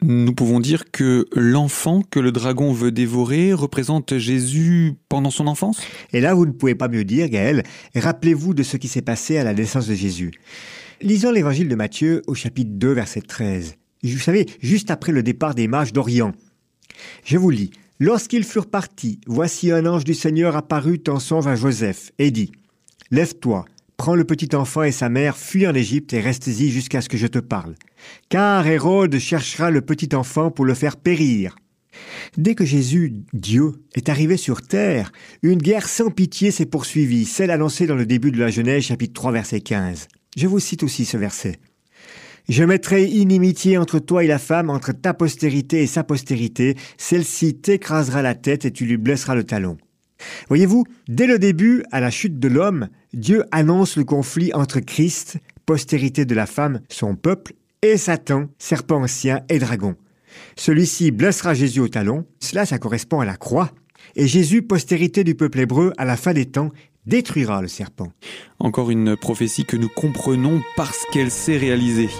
Nous 0.00 0.32
pouvons 0.32 0.60
dire 0.60 0.90
que 0.90 1.26
l'enfant 1.32 2.02
que 2.02 2.18
le 2.18 2.32
dragon 2.32 2.72
veut 2.72 2.90
dévorer 2.90 3.52
représente 3.52 4.16
Jésus 4.16 4.94
pendant 5.10 5.30
son 5.30 5.46
enfance? 5.46 5.82
Et 6.14 6.22
là, 6.22 6.32
vous 6.32 6.46
ne 6.46 6.52
pouvez 6.52 6.74
pas 6.74 6.88
mieux 6.88 7.04
dire, 7.04 7.28
Gaël. 7.28 7.62
Rappelez-vous 7.94 8.54
de 8.54 8.62
ce 8.62 8.78
qui 8.78 8.88
s'est 8.88 9.02
passé 9.02 9.36
à 9.36 9.44
la 9.44 9.52
naissance 9.52 9.86
de 9.86 9.94
Jésus. 9.94 10.32
Lisons 11.02 11.32
l'évangile 11.32 11.68
de 11.68 11.74
Matthieu 11.74 12.22
au 12.26 12.34
chapitre 12.34 12.70
2, 12.72 12.92
verset 12.92 13.20
13. 13.20 13.74
Vous 14.02 14.18
savez, 14.18 14.46
juste 14.60 14.90
après 14.90 15.12
le 15.12 15.22
départ 15.22 15.54
des 15.54 15.68
mages 15.68 15.92
d'Orient. 15.92 16.32
Je 17.24 17.36
vous 17.36 17.50
lis. 17.50 17.70
Lorsqu'ils 18.00 18.44
furent 18.44 18.70
partis, 18.70 19.20
voici 19.26 19.70
un 19.70 19.86
ange 19.86 20.04
du 20.04 20.14
Seigneur 20.14 20.56
apparut 20.56 21.02
en 21.08 21.18
songe 21.18 21.46
à 21.46 21.54
Joseph 21.54 22.12
et 22.18 22.30
dit 22.30 22.52
Lève-toi, 23.10 23.64
prends 23.96 24.14
le 24.14 24.24
petit 24.24 24.56
enfant 24.56 24.82
et 24.82 24.92
sa 24.92 25.08
mère, 25.08 25.36
fuis 25.36 25.66
en 25.66 25.74
Égypte 25.74 26.12
et 26.12 26.20
reste-y 26.20 26.70
jusqu'à 26.70 27.00
ce 27.00 27.08
que 27.08 27.16
je 27.16 27.26
te 27.26 27.38
parle. 27.38 27.74
Car 28.28 28.66
Hérode 28.66 29.18
cherchera 29.18 29.70
le 29.70 29.82
petit 29.82 30.14
enfant 30.14 30.50
pour 30.50 30.64
le 30.64 30.74
faire 30.74 30.96
périr. 30.96 31.54
Dès 32.36 32.54
que 32.54 32.64
Jésus, 32.64 33.12
Dieu, 33.32 33.72
est 33.94 34.08
arrivé 34.08 34.36
sur 34.36 34.62
terre, 34.62 35.12
une 35.42 35.60
guerre 35.60 35.88
sans 35.88 36.10
pitié 36.10 36.50
s'est 36.50 36.66
poursuivie, 36.66 37.26
celle 37.26 37.50
annoncée 37.50 37.86
dans 37.86 37.94
le 37.94 38.06
début 38.06 38.32
de 38.32 38.38
la 38.38 38.48
Genèse 38.48 38.84
chapitre 38.84 39.12
3 39.12 39.32
verset 39.32 39.60
15. 39.60 40.08
Je 40.36 40.46
vous 40.46 40.58
cite 40.58 40.82
aussi 40.82 41.04
ce 41.04 41.18
verset. 41.18 41.58
Je 42.48 42.64
mettrai 42.64 43.04
inimitié 43.04 43.78
entre 43.78 43.98
toi 43.98 44.24
et 44.24 44.26
la 44.26 44.38
femme, 44.38 44.68
entre 44.68 44.92
ta 44.92 45.14
postérité 45.14 45.82
et 45.82 45.86
sa 45.86 46.02
postérité. 46.02 46.76
Celle-ci 46.98 47.54
t'écrasera 47.54 48.22
la 48.22 48.34
tête 48.34 48.64
et 48.64 48.72
tu 48.72 48.84
lui 48.84 48.96
blesseras 48.96 49.34
le 49.34 49.44
talon. 49.44 49.78
Voyez-vous, 50.48 50.84
dès 51.08 51.26
le 51.26 51.38
début, 51.38 51.84
à 51.92 52.00
la 52.00 52.10
chute 52.10 52.38
de 52.38 52.48
l'homme, 52.48 52.88
Dieu 53.12 53.44
annonce 53.50 53.96
le 53.96 54.04
conflit 54.04 54.52
entre 54.54 54.80
Christ, 54.80 55.38
postérité 55.66 56.24
de 56.24 56.34
la 56.34 56.46
femme, 56.46 56.80
son 56.88 57.14
peuple, 57.14 57.54
et 57.82 57.96
Satan, 57.96 58.48
serpent 58.58 59.02
ancien 59.02 59.40
et 59.48 59.58
dragon. 59.58 59.96
Celui-ci 60.56 61.10
blessera 61.10 61.54
Jésus 61.54 61.80
au 61.80 61.88
talon, 61.88 62.26
cela 62.40 62.66
ça 62.66 62.78
correspond 62.78 63.20
à 63.20 63.24
la 63.24 63.36
croix, 63.36 63.72
et 64.14 64.26
Jésus, 64.26 64.62
postérité 64.62 65.24
du 65.24 65.34
peuple 65.34 65.60
hébreu, 65.60 65.92
à 65.96 66.04
la 66.04 66.16
fin 66.16 66.32
des 66.32 66.46
temps, 66.46 66.70
détruira 67.06 67.60
le 67.60 67.68
serpent. 67.68 68.08
Encore 68.58 68.90
une 68.90 69.16
prophétie 69.16 69.64
que 69.64 69.76
nous 69.76 69.88
comprenons 69.88 70.60
parce 70.76 71.04
qu'elle 71.12 71.30
s'est 71.30 71.56
réalisée. 71.56 72.10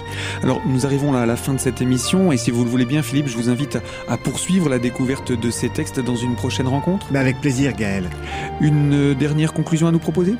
Alors 0.41 0.61
nous 0.65 0.85
arrivons 0.85 1.11
là 1.11 1.21
à 1.21 1.25
la 1.25 1.37
fin 1.37 1.53
de 1.53 1.59
cette 1.59 1.81
émission 1.81 2.31
et 2.31 2.37
si 2.37 2.51
vous 2.51 2.63
le 2.63 2.69
voulez 2.69 2.85
bien 2.85 3.01
Philippe, 3.01 3.27
je 3.27 3.37
vous 3.37 3.49
invite 3.49 3.77
à 4.09 4.17
poursuivre 4.17 4.69
la 4.69 4.79
découverte 4.79 5.31
de 5.31 5.51
ces 5.51 5.69
textes 5.69 5.99
dans 5.99 6.17
une 6.17 6.35
prochaine 6.35 6.67
rencontre. 6.67 7.07
Mais 7.11 7.19
avec 7.19 7.39
plaisir 7.39 7.73
Gaël. 7.73 8.09
Une 8.59 9.13
dernière 9.13 9.53
conclusion 9.53 9.87
à 9.87 9.91
nous 9.91 9.99
proposer? 9.99 10.35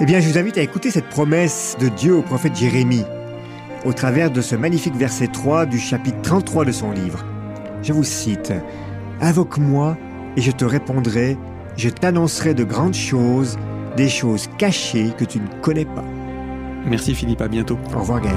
Eh 0.00 0.06
bien 0.06 0.20
je 0.20 0.28
vous 0.28 0.38
invite 0.38 0.56
à 0.56 0.62
écouter 0.62 0.90
cette 0.90 1.08
promesse 1.08 1.76
de 1.78 1.88
Dieu 1.88 2.14
au 2.14 2.22
prophète 2.22 2.56
Jérémie 2.56 3.04
au 3.84 3.92
travers 3.92 4.30
de 4.30 4.40
ce 4.40 4.56
magnifique 4.56 4.94
verset 4.94 5.28
3 5.28 5.66
du 5.66 5.78
chapitre 5.78 6.20
33 6.22 6.64
de 6.64 6.72
son 6.72 6.90
livre. 6.92 7.24
Je 7.82 7.92
vous 7.92 8.04
cite 8.04 8.52
Invoque-moi 9.20 9.96
et 10.36 10.42
je 10.42 10.50
te 10.50 10.64
répondrai 10.64 11.36
je 11.80 11.88
t'annoncerai 11.88 12.52
de 12.52 12.62
grandes 12.62 12.94
choses, 12.94 13.58
des 13.96 14.10
choses 14.10 14.48
cachées 14.58 15.12
que 15.16 15.24
tu 15.24 15.38
ne 15.40 15.46
connais 15.62 15.86
pas. 15.86 16.04
Merci 16.84 17.14
Philippe, 17.14 17.40
à 17.40 17.48
bientôt. 17.48 17.78
Au 17.94 18.00
revoir 18.00 18.20
Gaël. 18.20 18.36